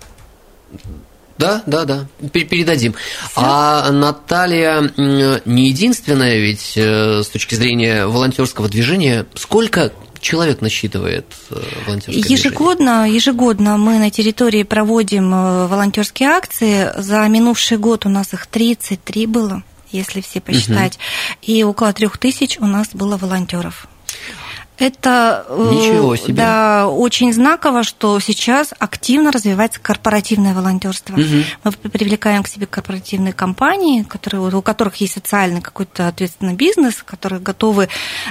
Да, 1.38 1.64
да, 1.66 1.86
да, 1.86 2.06
Пе- 2.32 2.44
передадим. 2.44 2.94
А 3.36 3.92
Наталья 3.92 4.92
не 4.98 5.70
единственная 5.70 6.38
ведь 6.38 6.74
э, 6.76 7.24
с 7.24 7.28
точки 7.30 7.56
зрения 7.56 8.06
волонтерского 8.06 8.70
движения. 8.70 9.26
Сколько 9.34 9.92
человек 10.22 10.62
насчитывает 10.62 11.26
э, 11.50 11.56
волонтерское 11.86 12.24
движение? 12.24 12.38
Ежегодно, 12.38 13.10
ежегодно 13.10 13.78
мы 13.78 14.00
на 14.00 14.10
территории 14.10 14.64
проводим 14.64 15.34
э, 15.34 15.68
волонтерские 15.68 16.30
акции. 16.30 16.92
За 16.98 17.28
минувший 17.28 17.78
год 17.78 18.06
у 18.06 18.10
нас 18.10 18.34
их 18.34 18.48
33 18.48 19.26
было, 19.26 19.64
если 19.92 20.22
все 20.22 20.40
посчитать. 20.40 20.98
И 21.42 21.64
около 21.64 21.92
трех 21.94 22.18
тысяч 22.18 22.58
у 22.60 22.66
нас 22.66 22.90
было 22.94 23.18
волонтеров. 23.18 23.88
Это 24.82 25.46
э, 25.48 25.70
Ничего 25.74 26.16
себе. 26.16 26.34
Да, 26.34 26.88
очень 26.88 27.32
знаково, 27.34 27.84
что 27.84 28.20
сейчас 28.20 28.74
активно 28.80 29.32
развивается 29.32 29.80
корпоративное 29.80 30.56
волонтерство. 30.56 31.16
Мгм. 31.18 31.44
Мы 31.64 31.72
привлекаем 31.72 32.42
к 32.42 32.48
себе 32.48 32.66
корпоративные 32.66 33.32
компании, 33.32 34.02
которые, 34.02 34.42
у 34.42 34.62
которых 34.64 34.96
есть 34.96 35.14
социальный 35.14 35.62
какой-то 35.62 36.08
ответственный 36.08 36.56
бизнес, 36.56 37.04
которые 37.04 37.40
готовы 37.40 37.90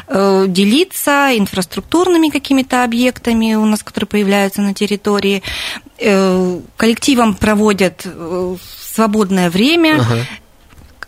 э, 0.08 0.46
делиться 0.48 1.30
инфраструктурными 1.38 2.30
какими-то 2.30 2.82
объектами 2.82 3.54
у 3.54 3.64
нас, 3.64 3.84
которые 3.84 4.08
появляются 4.08 4.60
на 4.60 4.74
территории. 4.74 5.44
Э, 5.98 6.58
коллективом 6.76 7.34
проводят 7.36 8.02
э, 8.04 8.56
свободное 8.92 9.50
время, 9.50 9.98
Ага. 10.00 10.26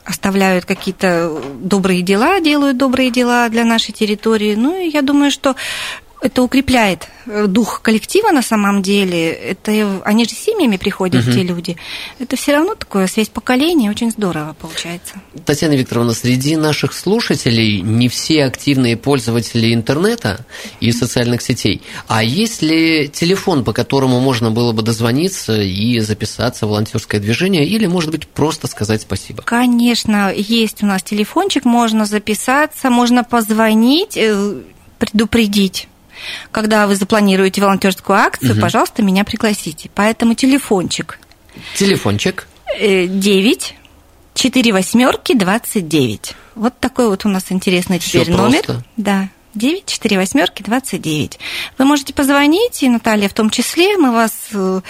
Оставляют 0.05 0.65
какие-то 0.65 1.41
добрые 1.61 2.03
дела, 2.03 2.41
делают 2.41 2.77
добрые 2.77 3.11
дела 3.11 3.49
для 3.49 3.65
нашей 3.65 3.93
территории. 3.93 4.55
Ну, 4.55 4.81
и 4.81 4.89
я 4.89 5.03
думаю, 5.03 5.31
что 5.31 5.55
это 6.23 6.43
укрепляет 6.43 7.09
э, 7.27 7.47
дух 7.47 7.83
коллектива 7.83 8.31
на 8.31 8.43
самом 8.43 8.81
деле. 8.83 9.33
Это 9.33 10.01
они 10.05 10.25
же 10.25 10.31
семьями 10.31 10.77
приходят, 10.77 11.25
Мгм. 11.27 11.33
те 11.35 11.43
люди. 11.43 11.77
Это 12.19 12.37
все 12.37 12.53
равно 12.53 12.75
такое 12.75 13.07
связь 13.09 13.29
поколений, 13.29 13.91
очень 13.91 14.11
здорово 14.11 14.55
получается. 14.59 15.15
Татьяна 15.45 15.75
Викторовна, 15.75 16.15
среди 16.15 16.57
наших 16.57 16.93
слушателей 16.93 17.81
не 17.81 18.09
все 18.09 18.45
активные 18.45 18.97
пользователи 18.97 19.75
интернета 19.75 20.47
и 20.81 20.93
социальных 20.93 21.43
сетей. 21.43 21.83
А 22.07 22.23
есть 22.23 22.63
ли 22.63 23.09
телефон, 23.09 23.65
по 23.65 23.73
которому 23.73 24.21
можно 24.21 24.51
было 24.51 24.73
бы 24.73 24.83
дозвониться 24.83 25.61
и 25.61 25.99
записаться 26.01 26.67
в 26.67 26.71
волонтерское 26.71 27.21
движение, 27.21 27.67
или, 27.67 27.87
может 27.87 28.11
быть, 28.11 28.29
просто 28.29 28.69
сказать 28.69 29.03
спасибо? 29.03 29.43
Конечно, 29.43 30.33
есть 30.33 30.83
у 30.83 30.87
нас 30.87 31.03
телефончик, 31.03 31.65
можно 31.65 32.07
записаться, 32.07 32.91
можно 32.91 33.25
позвонить, 33.25 34.17
э, 34.17 34.61
предупредить. 34.99 35.89
Когда 36.51 36.87
вы 36.87 36.97
запланируете 36.97 37.61
волонтерскую 37.61 38.19
акцию, 38.19 38.53
Мгм. 38.53 38.61
пожалуйста, 38.63 39.03
меня 39.03 39.25
пригласите. 39.25 39.91
Поэтому 39.95 40.35
телефончик 40.35 41.19
Телефончик. 41.75 42.47
9 42.81 43.75
4 44.35 44.73
восьмерки 44.73 45.35
29. 45.35 46.35
Вот 46.55 46.79
такой 46.81 47.09
вот 47.09 47.25
у 47.27 47.29
нас 47.29 47.45
интересный 47.51 47.99
Всё 47.99 48.23
теперь 48.25 48.35
номер. 48.35 48.63
просто. 48.65 48.85
Да. 48.97 49.29
9, 49.55 49.85
4 49.85 50.17
восьмерки, 50.17 50.63
29. 50.63 51.39
Вы 51.77 51.85
можете 51.85 52.15
позвонить, 52.15 52.83
и 52.83 52.89
Наталья 52.89 53.29
в 53.29 53.35
том 53.35 53.51
числе, 53.51 53.99
мы 53.99 54.11
вас 54.13 54.33
э, 54.55 54.81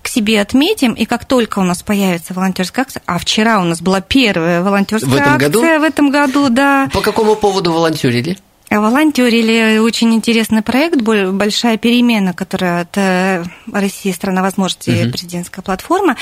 к 0.00 0.08
себе 0.08 0.40
отметим, 0.40 0.94
и 0.94 1.04
как 1.04 1.26
только 1.26 1.58
у 1.58 1.62
нас 1.64 1.82
появится 1.82 2.32
волонтерская 2.32 2.84
акция, 2.86 3.02
а 3.04 3.18
вчера 3.18 3.60
у 3.60 3.64
нас 3.64 3.82
была 3.82 4.00
первая 4.00 4.62
волонтерская 4.62 5.10
В 5.10 5.14
этом 5.14 5.32
акция 5.34 5.48
году? 5.50 5.60
в 5.60 5.82
этом 5.82 6.10
году, 6.10 6.48
да. 6.48 6.88
По 6.94 7.02
какому 7.02 7.36
поводу 7.36 7.70
волонтерили? 7.72 8.38
Волонтерили 8.70 9.78
очень 9.78 10.14
интересный 10.14 10.60
проект, 10.62 11.00
боль- 11.00 11.30
большая 11.32 11.78
перемена, 11.78 12.34
которая 12.34 12.82
от 12.82 12.96
э, 12.98 13.42
России 13.72 14.12
страна 14.12 14.42
возможностей 14.42 15.02
Мгм. 15.04 15.12
президентская 15.12 15.62
платформа. 15.62 16.16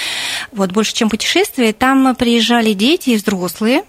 Вот 0.52 0.70
больше 0.70 0.94
чем 0.94 1.09
путешествие. 1.11 1.72
Там 1.72 2.14
приезжали 2.14 2.72
дети 2.72 3.11
и 3.11 3.16
взрослые 3.16 3.82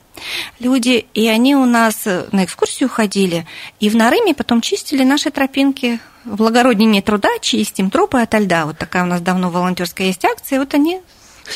люди, 0.60 1.06
и 1.13 1.28
они 1.28 1.56
у 1.56 1.65
нас 1.65 2.08
э, 2.08 2.26
на 2.32 2.46
экскурсию 2.46 2.89
ходили, 2.89 3.46
и 3.80 3.89
в 3.89 3.96
Нарыме 3.96 4.34
потом 4.34 4.62
чистили 4.62 5.04
наши 5.04 5.30
тропинки. 5.30 6.00
В 6.26 6.36
благороднее 6.38 7.02
труда 7.04 7.30
чистим 7.41 7.89
тропы 7.91 8.20
ото 8.20 8.39
льда. 8.39 8.65
Вот 8.65 8.78
такая 8.80 9.04
у 9.04 9.06
нас 9.06 9.22
давно 9.22 9.50
волонтерская 9.52 10.08
есть 10.08 10.26
акция. 10.26 10.60
Вот 10.60 10.74
они 10.74 11.00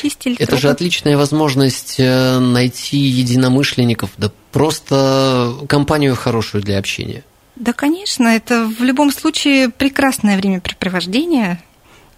чистили 0.00 0.36
Это 0.38 0.56
же 0.56 0.70
отличная 0.70 1.16
возможность 1.16 1.96
э, 1.98 2.38
найти 2.38 2.98
единомышленников, 2.98 4.10
да 4.16 4.30
просто 4.50 5.54
компанию 5.68 6.14
хорошую 6.16 6.62
для 6.62 6.78
общения. 6.78 7.24
Да, 7.56 7.72
конечно, 7.72 8.28
это 8.28 8.66
в 8.66 8.82
любом 8.82 9.12
случае 9.12 9.68
прекрасное 9.68 10.36
времяпрепровождение. 10.36 11.62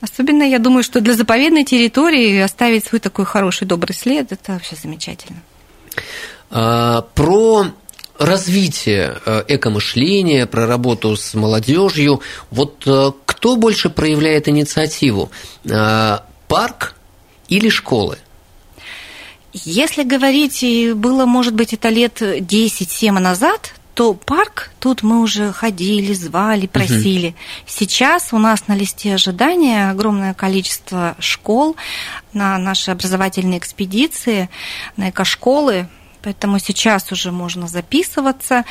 Особенно, 0.00 0.42
я 0.42 0.58
думаю, 0.58 0.82
что 0.82 1.00
для 1.00 1.14
заповедной 1.14 1.64
территории 1.64 2.38
оставить 2.38 2.84
свой 2.84 3.00
такой 3.00 3.24
хороший, 3.24 3.66
добрый 3.66 3.96
след, 3.96 4.32
это 4.32 4.52
вообще 4.52 4.76
замечательно. 4.76 5.40
А, 6.50 7.02
Про 7.14 7.68
развитие 8.18 9.16
э, 9.26 9.44
экомышления, 9.48 10.46
про 10.46 10.66
работу 10.66 11.16
с 11.16 11.34
молодежью. 11.34 12.20
Вот 12.50 12.84
э, 12.86 13.12
кто 13.24 13.56
больше 13.56 13.90
проявляет 13.90 14.48
инициативу? 14.48 15.30
Парк 15.64 16.94
или 17.56 17.68
школы? 17.68 18.18
Если 19.52 20.02
говорить, 20.02 20.64
было, 20.96 21.26
может 21.26 21.54
быть, 21.54 21.72
это 21.72 21.88
лет 21.88 22.20
10-7 22.20 23.12
назад, 23.12 23.74
то 23.94 24.12
парк, 24.12 24.72
тут 24.80 25.04
мы 25.04 25.20
уже 25.20 25.52
ходили, 25.52 26.12
звали, 26.12 26.66
просили. 26.66 27.36
Сейчас 27.64 28.32
у 28.32 28.38
нас 28.38 28.66
на 28.66 28.74
листе 28.74 29.14
ожидания 29.14 29.90
огромное 29.90 30.34
количество 30.34 31.14
школ 31.20 31.76
на 32.32 32.58
наши 32.58 32.90
образовательные 32.90 33.58
экспедиции, 33.58 34.50
на 34.96 35.10
экошколы. 35.10 35.88
Поэтому 36.24 36.58
сейчас 36.58 37.12
уже 37.12 37.30
можно 37.30 37.68
записываться. 37.68 38.64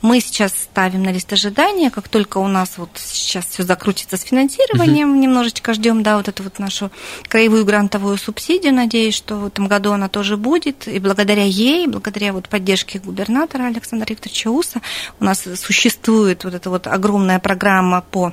Мы 0.00 0.20
сейчас 0.20 0.52
ставим 0.52 1.02
на 1.02 1.10
лист 1.12 1.32
ожидания, 1.32 1.90
как 1.90 2.08
только 2.08 2.38
у 2.38 2.46
нас 2.48 2.78
вот 2.78 2.90
сейчас 2.96 3.46
все 3.46 3.64
закрутится 3.64 4.16
с 4.16 4.22
финансированием, 4.22 5.20
немножечко 5.20 5.74
ждем, 5.74 6.02
да, 6.02 6.16
вот 6.16 6.28
эту 6.28 6.44
вот 6.44 6.58
нашу 6.58 6.90
краевую 7.28 7.64
грантовую 7.64 8.16
субсидию. 8.16 8.72
Надеюсь, 8.72 9.14
что 9.16 9.36
в 9.36 9.46
этом 9.46 9.66
году 9.66 9.92
она 9.92 10.08
тоже 10.08 10.36
будет. 10.36 10.86
И 10.86 11.00
благодаря 11.00 11.44
ей, 11.44 11.86
благодаря 11.88 12.32
вот 12.32 12.48
поддержке 12.48 13.00
губернатора 13.00 13.64
Александра 13.64 14.06
Викторовича 14.08 14.50
Уса 14.50 14.80
у 15.18 15.24
нас 15.24 15.46
существует 15.56 16.44
вот 16.44 16.54
эта 16.54 16.70
вот 16.70 16.86
огромная 16.86 17.40
программа 17.40 18.02
по 18.02 18.32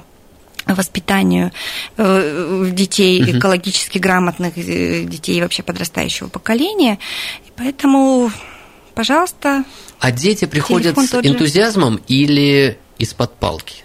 воспитанию 0.66 1.52
э, 1.98 2.70
детей, 2.72 3.22
Мгм. 3.22 3.40
экологически 3.40 3.98
грамотных 4.00 4.58
э, 4.58 5.04
детей 5.04 5.42
вообще 5.42 5.64
подрастающего 5.64 6.28
поколения. 6.28 7.00
И 7.48 7.52
поэтому, 7.56 8.32
пожалуйста, 8.98 9.64
А 10.00 10.12
дети 10.12 10.46
приходят 10.46 10.98
с 10.98 11.14
энтузиазмом 11.14 12.02
или 12.08 12.78
из-под 12.98 13.36
палки? 13.36 13.84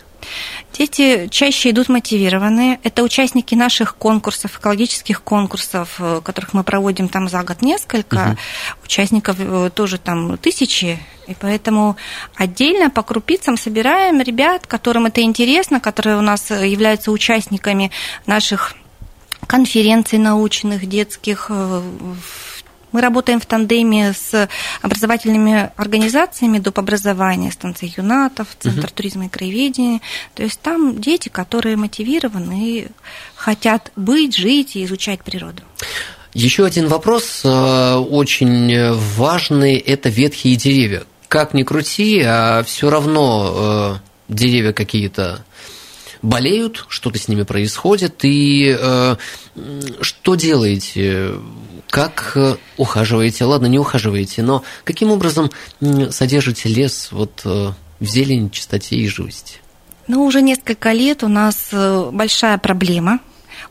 Дети 0.73 1.29
чаще 1.31 1.71
идут 1.71 1.91
мотивированные. 1.91 2.81
Это 2.83 3.03
участники 3.03 3.55
наших 3.55 3.97
конкурсов, 3.97 4.59
экологических 4.59 5.23
конкурсов, 5.23 5.97
э, 5.99 6.23
которых 6.25 6.55
мы 6.55 6.65
проводим 6.65 7.09
там 7.09 7.29
за 7.29 7.43
год 7.43 7.61
несколько. 7.61 8.17
Мгм. 8.17 8.39
Участников 8.85 9.37
э, 9.39 9.71
тоже 9.75 9.99
там 9.99 10.39
тысячи. 10.39 10.99
И 11.27 11.35
поэтому 11.39 11.97
отдельно 12.37 12.89
по 12.89 13.03
крупицам 13.03 13.59
собираем 13.59 14.23
ребят, 14.23 14.67
которым 14.67 15.07
это 15.07 15.21
интересно, 15.21 15.79
которые 15.79 16.17
у 16.17 16.23
нас 16.23 16.51
э, 16.51 16.67
являются 16.67 17.11
участниками 17.11 17.91
наших 18.27 18.75
конференций 19.47 20.19
научных, 20.19 20.87
детских. 20.87 21.51
Мы 22.93 23.01
работаем 23.01 23.41
в 23.41 23.47
тандеме 23.47 24.13
с 24.13 24.49
образовательными 24.83 25.71
организациями 25.77 26.59
доп. 26.59 26.79
образования, 26.79 27.51
станции 27.51 27.93
юнатов, 27.97 28.49
Центр 28.59 28.91
туризма 28.91 29.27
и 29.27 29.29
краеведения. 29.29 30.01
То 30.35 30.43
есть 30.43 30.61
там 30.61 31.01
дети, 31.01 31.29
которые 31.29 31.77
мотивированы 31.77 32.69
и 32.69 32.89
хотят 33.35 33.93
быть, 33.97 34.37
жить 34.37 34.77
и 34.77 34.85
изучать 34.85 35.23
природу. 35.23 35.63
Еще 36.35 36.65
один 36.65 36.89
вопрос 36.89 37.43
э, 37.45 37.95
очень 37.95 38.93
важный– 39.17 39.77
это 39.77 40.09
ветхие 40.09 40.57
деревья. 40.57 41.03
Как 41.29 41.53
ни 41.53 41.63
крути, 41.63 42.23
а 42.25 42.63
все 42.63 42.89
равно 42.89 44.01
э, 44.29 44.33
деревья 44.33 44.73
какие-то 44.73 45.45
болеют, 46.23 46.87
что-то 46.89 47.19
с 47.19 47.29
ними 47.29 47.43
происходит. 47.43 48.25
И 48.25 48.77
э, 48.79 49.17
что 50.01 50.35
делаете? 50.35 51.35
Как 51.91 52.33
э, 52.37 52.57
ухаживаете? 52.77 53.45
Ладно, 53.45 53.67
не 53.67 53.79
ухаживаете, 53.79 54.43
но 54.43 54.63
каким 54.85 55.11
образом 55.11 55.51
содержите 56.11 56.69
лес 56.69 57.09
вот, 57.11 57.43
э, 57.45 57.73
в 58.01 58.05
зелени, 58.05 58.49
чистоте 58.49 58.97
и 58.97 59.07
живости? 59.09 59.57
Ну, 60.09 60.25
уже 60.25 60.43
несколько 60.43 60.93
лет 60.93 61.23
у 61.23 61.29
нас 61.29 61.69
э, 61.73 62.11
большая 62.13 62.59
проблема 62.59 63.21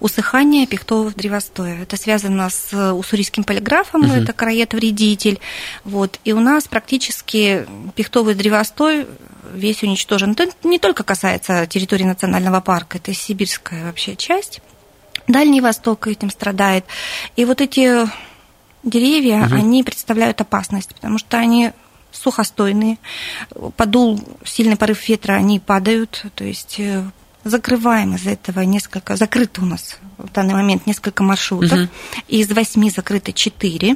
усыхания 0.01 0.65
пихтового 0.67 1.11
древостоя. 1.11 1.83
Это 1.83 1.95
связано 1.95 2.49
с 2.49 2.73
уссурийским 2.93 3.43
полиграфом, 3.45 4.01
Мгм. 4.01 4.11
это 4.11 4.33
короед-вредитель. 4.33 5.39
Вот. 5.85 6.19
И 6.25 6.33
у 6.33 6.39
нас 6.41 6.67
практически 6.67 7.65
пихтовый 7.95 8.33
древостой 8.35 9.07
весь 9.53 9.83
уничтожен. 9.83 10.31
Это 10.31 10.49
не 10.63 10.79
только 10.79 11.03
касается 11.03 11.65
территории 11.67 12.03
национального 12.03 12.59
парка, 12.61 12.97
это 12.97 13.13
сибирская 13.13 13.85
вообще 13.85 14.15
часть. 14.15 14.59
Дальний 15.27 15.61
Восток 15.61 16.07
этим 16.07 16.29
страдает. 16.31 16.83
И 17.35 17.45
вот 17.45 17.61
эти 17.61 18.09
деревья, 18.83 19.37
Мгм. 19.45 19.53
они 19.55 19.83
представляют 19.83 20.41
опасность, 20.41 20.93
потому 20.95 21.19
что 21.19 21.37
они 21.37 21.71
сухостойные. 22.11 22.97
Подул 23.77 24.19
сильный 24.43 24.75
порыв 24.77 25.07
ветра, 25.07 25.33
они 25.33 25.59
падают. 25.59 26.25
То 26.35 26.43
есть 26.43 26.75
э, 26.79 27.03
закрываем 27.43 28.15
из-за 28.15 28.31
этого 28.31 28.61
несколько, 28.61 29.15
закрыто 29.15 29.61
у 29.61 29.65
нас 29.65 29.97
в 30.17 30.31
данный 30.31 30.53
момент 30.53 30.85
несколько 30.85 31.23
маршрутов. 31.23 31.77
Мгм. 31.77 31.89
Из 32.27 32.49
восьми 32.51 32.89
закрыто 32.89 33.33
четыре. 33.33 33.95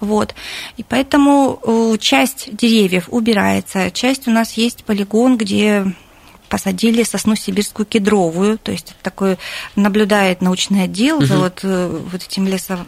Вот. 0.00 0.34
И 0.76 0.82
поэтому 0.82 1.60
э, 1.62 1.96
часть 1.98 2.54
деревьев 2.54 3.08
убирается, 3.08 3.90
часть 3.90 4.28
у 4.28 4.30
нас 4.30 4.52
есть 4.52 4.84
полигон, 4.84 5.36
где 5.38 5.86
посадили 6.48 7.02
сосну 7.02 7.34
сибирскую 7.34 7.86
кедровую, 7.86 8.58
то 8.58 8.70
есть 8.70 8.90
это 8.90 8.98
такой 9.02 9.38
наблюдает 9.74 10.40
научный 10.40 10.84
отдел 10.84 11.20
за 11.20 11.34
Мгм. 11.34 11.42
вот, 11.42 11.60
э, 11.62 12.00
вот 12.12 12.22
этим 12.22 12.46
лесом 12.46 12.86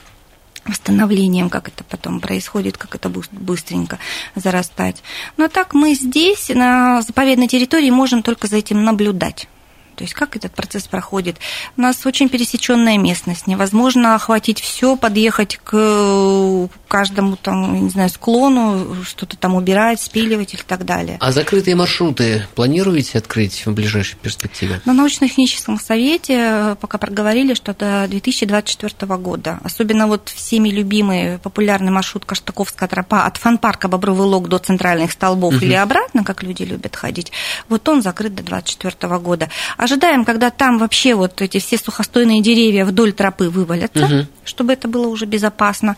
восстановлением, 0.65 1.49
как 1.49 1.69
это 1.69 1.85
потом 1.85 2.21
происходит, 2.21 2.77
как 2.77 2.95
это 2.95 3.09
быстренько 3.09 3.99
зарастать. 4.35 5.03
Но 5.37 5.49
так 5.49 5.75
мы 5.75 5.95
здесь, 5.95 6.49
на 6.49 7.03
заповедной 7.03 7.47
территории, 7.47 7.91
можем 7.91 8.23
только 8.23 8.47
за 8.47 8.57
этим 8.57 8.85
наблюдать. 8.85 9.49
То 9.97 10.05
есть 10.05 10.15
как 10.15 10.37
этот 10.37 10.53
процесс 10.53 10.85
проходит. 10.87 11.37
У 11.77 11.81
нас 11.81 12.05
очень 12.07 12.29
пересеченная 12.29 12.99
местность. 12.99 13.47
Невозможно 13.47 14.15
охватить 14.15 14.61
все, 14.61 14.97
подъехать 14.97 15.59
к 15.65 16.69
каждому 16.89 17.37
там, 17.37 17.85
не 17.85 17.91
знаю, 17.91 18.09
склону, 18.11 18.95
что-то 19.05 19.37
там 19.37 19.55
убирать, 19.55 20.01
спиливать 20.01 20.55
и 20.55 20.59
так 20.59 20.85
далее. 20.85 21.17
А 21.21 21.33
закрытые 21.33 21.75
маршруты 21.75 22.47
планируете 22.55 23.19
открыть 23.19 23.67
в 23.67 23.73
ближайшей 23.73 24.17
перспективе? 24.17 24.81
На 24.85 24.93
научно-техническом 24.93 25.81
совете 25.81 26.35
э, 26.39 26.77
пока 26.81 26.99
проговорили, 26.99 27.55
что 27.55 27.75
до 27.75 28.07
2024 28.09 29.17
года. 29.17 29.59
Особенно 29.65 30.07
вот 30.07 30.29
всеми 30.29 30.69
любимый 30.69 31.39
популярный 31.39 31.91
маршрут 31.91 32.25
Каштаковская 32.25 32.89
тропа 32.89 33.25
от 33.27 33.37
фанпарка 33.39 33.89
Бобровый 33.89 34.27
Лог 34.29 34.49
до 34.49 34.59
центральных 34.59 35.13
столбов 35.13 35.55
Мгм. 35.55 35.65
или 35.65 35.75
обратно, 35.75 36.25
как 36.25 36.43
люди 36.43 36.63
любят 36.63 36.97
ходить, 36.97 37.33
вот 37.69 37.89
он 37.89 38.03
закрыт 38.03 38.35
до 38.35 38.43
2024 38.43 39.19
года. 39.19 39.49
Ожидаем, 39.87 40.25
когда 40.25 40.51
там 40.51 40.79
вообще 40.79 41.15
вот 41.15 41.41
эти 41.41 41.59
все 41.59 41.79
сухостойные 41.79 42.43
деревья 42.43 42.85
вдоль 42.85 43.13
тропы 43.13 43.49
вывалятся, 43.49 44.07
Мгм. 44.07 44.27
чтобы 44.45 44.73
это 44.73 44.89
было 44.89 45.07
уже 45.07 45.27
безопасно. 45.27 45.95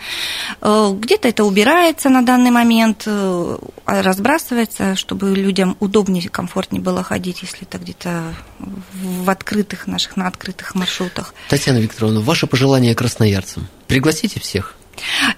Э, 0.60 0.92
Где-то 0.94 1.26
это 1.28 1.44
убирается 1.44 2.10
на 2.10 2.20
данный 2.20 2.50
момент, 2.50 3.04
э, 3.06 3.56
а 3.86 4.02
разбрасывается, 4.02 4.94
чтобы 4.94 5.34
людям 5.34 5.74
удобнее 5.80 6.22
и 6.22 6.28
комфортнее 6.28 6.82
было 6.82 7.02
ходить, 7.02 7.38
если 7.40 7.62
это 7.62 7.78
где-то 7.78 8.34
в 8.58 9.30
открытых 9.30 9.86
наших, 9.86 10.18
на 10.18 10.26
открытых 10.26 10.74
маршрутах. 10.74 11.32
Татьяна 11.48 11.78
Викторовна, 11.78 12.20
ваше 12.20 12.46
пожелание 12.46 12.94
красноярцам. 12.94 13.68
Пригласите 13.86 14.38
всех? 14.38 14.74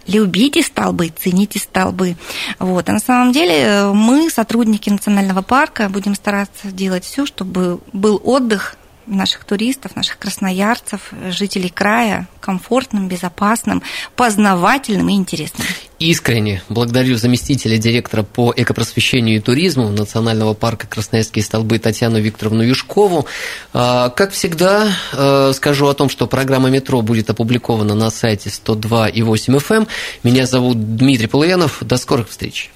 Любите 0.07 0.63
столбы, 0.63 1.13
цените 1.17 1.59
столбы. 1.59 2.17
Вот. 2.59 2.89
А 2.89 2.93
на 2.93 3.01
самом 3.01 3.33
деле 3.33 3.55
э, 3.55 3.93
мы, 3.93 4.31
сотрудники 4.31 4.91
национального 4.91 5.43
парка, 5.43 5.89
будем 5.89 6.15
стараться 6.15 6.73
делать 6.73 7.05
все, 7.05 7.27
чтобы 7.27 7.81
был 7.93 8.21
отдых 8.25 8.77
наших 9.07 9.45
туристов, 9.45 9.97
наших 9.97 10.19
красноярцев, 10.19 11.13
жителей 11.31 11.69
края 11.69 12.29
комфортным, 12.41 13.09
безопасным, 13.09 13.83
познавательным 14.17 15.09
и 15.09 15.15
интересным. 15.15 15.67
Искренне 15.99 16.63
благодарю 16.69 17.17
заместителя 17.17 17.77
директора 17.77 18.23
по 18.23 18.55
экопросвещению 18.57 19.37
и 19.37 19.41
туризму 19.41 19.91
Национального 19.91 20.55
парка 20.55 20.87
Красноярские 20.87 21.45
столбы 21.45 21.79
Татьяну 21.79 22.19
Викторовну 22.21 22.63
Юшкову. 22.63 23.27
А, 23.75 24.09
как 24.09 24.33
всегда, 24.33 24.89
э, 25.13 25.53
скажу 25.55 25.87
о 25.89 25.95
том, 25.95 26.09
что 26.09 26.27
программа 26.27 26.71
«Метро» 26.71 27.03
будет 27.03 27.29
опубликована 27.29 27.95
на 27.95 28.11
сайте 28.11 28.49
102,8 28.49 29.57
FM. 29.57 29.77
Эм. 29.81 29.89
Меня 30.23 30.47
зовут 30.47 30.97
Дмитрий 30.97 31.27
Полуянов. 31.27 31.79
До 31.83 31.97
скорых 31.99 32.31
встреч. 32.31 32.71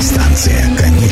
Станция 0.00 0.67